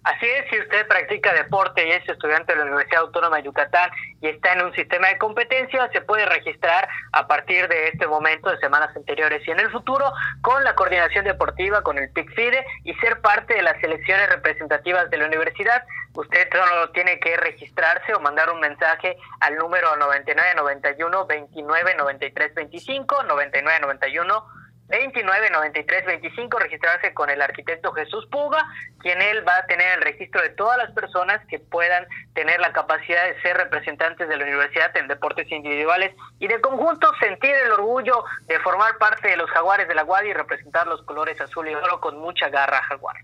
[0.03, 3.91] Así es, si usted practica deporte y es estudiante de la Universidad Autónoma de Yucatán
[4.19, 8.49] y está en un sistema de competencia, se puede registrar a partir de este momento,
[8.49, 10.11] de semanas anteriores y en el futuro,
[10.41, 15.17] con la coordinación deportiva, con el PICFIDE y ser parte de las selecciones representativas de
[15.17, 15.83] la universidad.
[16.15, 23.23] Usted solo tiene que registrarse o mandar un mensaje al número 9991 29 93 25,
[23.23, 24.60] 9991
[24.91, 28.63] 29 93 25 registrarse con el arquitecto Jesús Puga,
[28.99, 32.73] quien él va a tener el registro de todas las personas que puedan tener la
[32.73, 37.71] capacidad de ser representantes de la universidad en deportes individuales y de conjunto sentir el
[37.71, 41.67] orgullo de formar parte de los jaguares de la Guadi y representar los colores azul
[41.69, 43.15] y oro con mucha garra jaguar.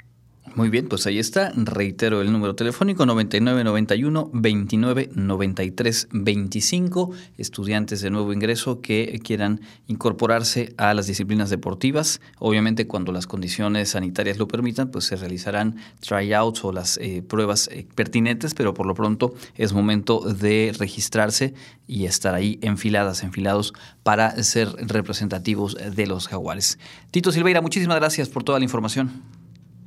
[0.58, 1.52] Muy bien, pues ahí está.
[1.56, 7.12] Reitero el número telefónico 9991 29 93 25.
[7.38, 12.22] Estudiantes de nuevo ingreso que quieran incorporarse a las disciplinas deportivas.
[12.40, 17.70] Obviamente, cuando las condiciones sanitarias lo permitan, pues se realizarán tryouts o las eh, pruebas
[17.72, 21.54] eh, pertinentes, pero por lo pronto es momento de registrarse
[21.86, 26.80] y estar ahí enfiladas, enfilados para ser representativos de los jaguares.
[27.12, 29.22] Tito Silveira, muchísimas gracias por toda la información.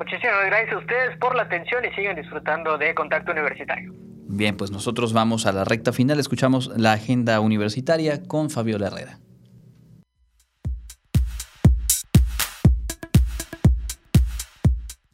[0.00, 3.92] Muchísimas gracias a ustedes por la atención y sigan disfrutando de Contacto Universitario.
[4.28, 6.18] Bien, pues nosotros vamos a la recta final.
[6.18, 9.18] Escuchamos la agenda universitaria con Fabiola Herrera.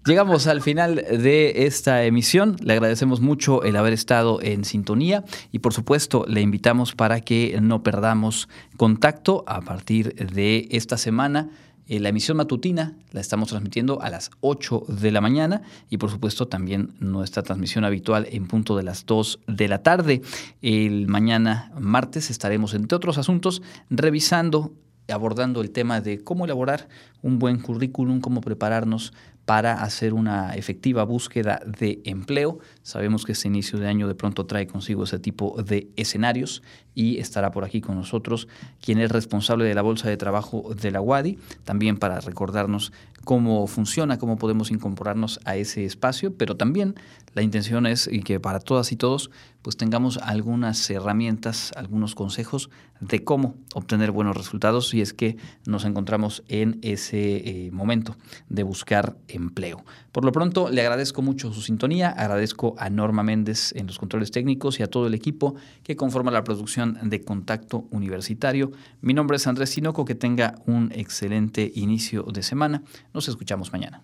[0.06, 2.58] Llegamos al final de esta emisión.
[2.62, 7.58] Le agradecemos mucho el haber estado en sintonía y por supuesto le invitamos para que
[7.62, 8.48] no perdamos
[8.78, 11.50] contacto a partir de esta semana.
[11.88, 16.10] Eh, la emisión matutina la estamos transmitiendo a las 8 de la mañana y por
[16.10, 20.22] supuesto también nuestra transmisión habitual en punto de las 2 de la tarde.
[20.62, 24.74] El mañana martes estaremos, entre otros asuntos, revisando
[25.10, 26.88] abordando el tema de cómo elaborar
[27.22, 29.14] un buen currículum, cómo prepararnos
[29.46, 32.60] para hacer una efectiva búsqueda de empleo.
[32.84, 36.62] Sabemos que este inicio de año de pronto trae consigo ese tipo de escenarios
[36.94, 38.48] y estará por aquí con nosotros
[38.82, 42.92] quien es responsable de la Bolsa de Trabajo de la UADI, también para recordarnos
[43.24, 46.96] cómo funciona, cómo podemos incorporarnos a ese espacio, pero también
[47.34, 49.32] la intención es que para todas y todos
[49.62, 52.70] pues tengamos algunas herramientas, algunos consejos
[53.00, 58.18] de cómo obtener buenos resultados si es que nos encontramos en ese eh, momento
[58.50, 59.84] de buscar empleo.
[60.12, 64.32] Por lo pronto, le agradezco mucho su sintonía, agradezco a Norma Méndez en los controles
[64.32, 68.72] técnicos y a todo el equipo que conforma la producción de Contacto Universitario.
[69.02, 72.84] Mi nombre es Andrés Sinoco, que tenga un excelente inicio de semana.
[73.14, 74.04] Nos escuchamos mañana.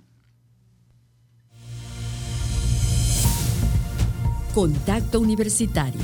[4.53, 6.01] Contacto Universitario,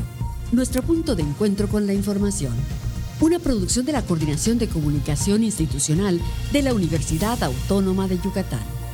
[0.51, 2.53] nuestro punto de encuentro con la información.
[3.21, 6.19] Una producción de la Coordinación de Comunicación Institucional
[6.51, 8.84] de la Universidad Autónoma de Yucatán.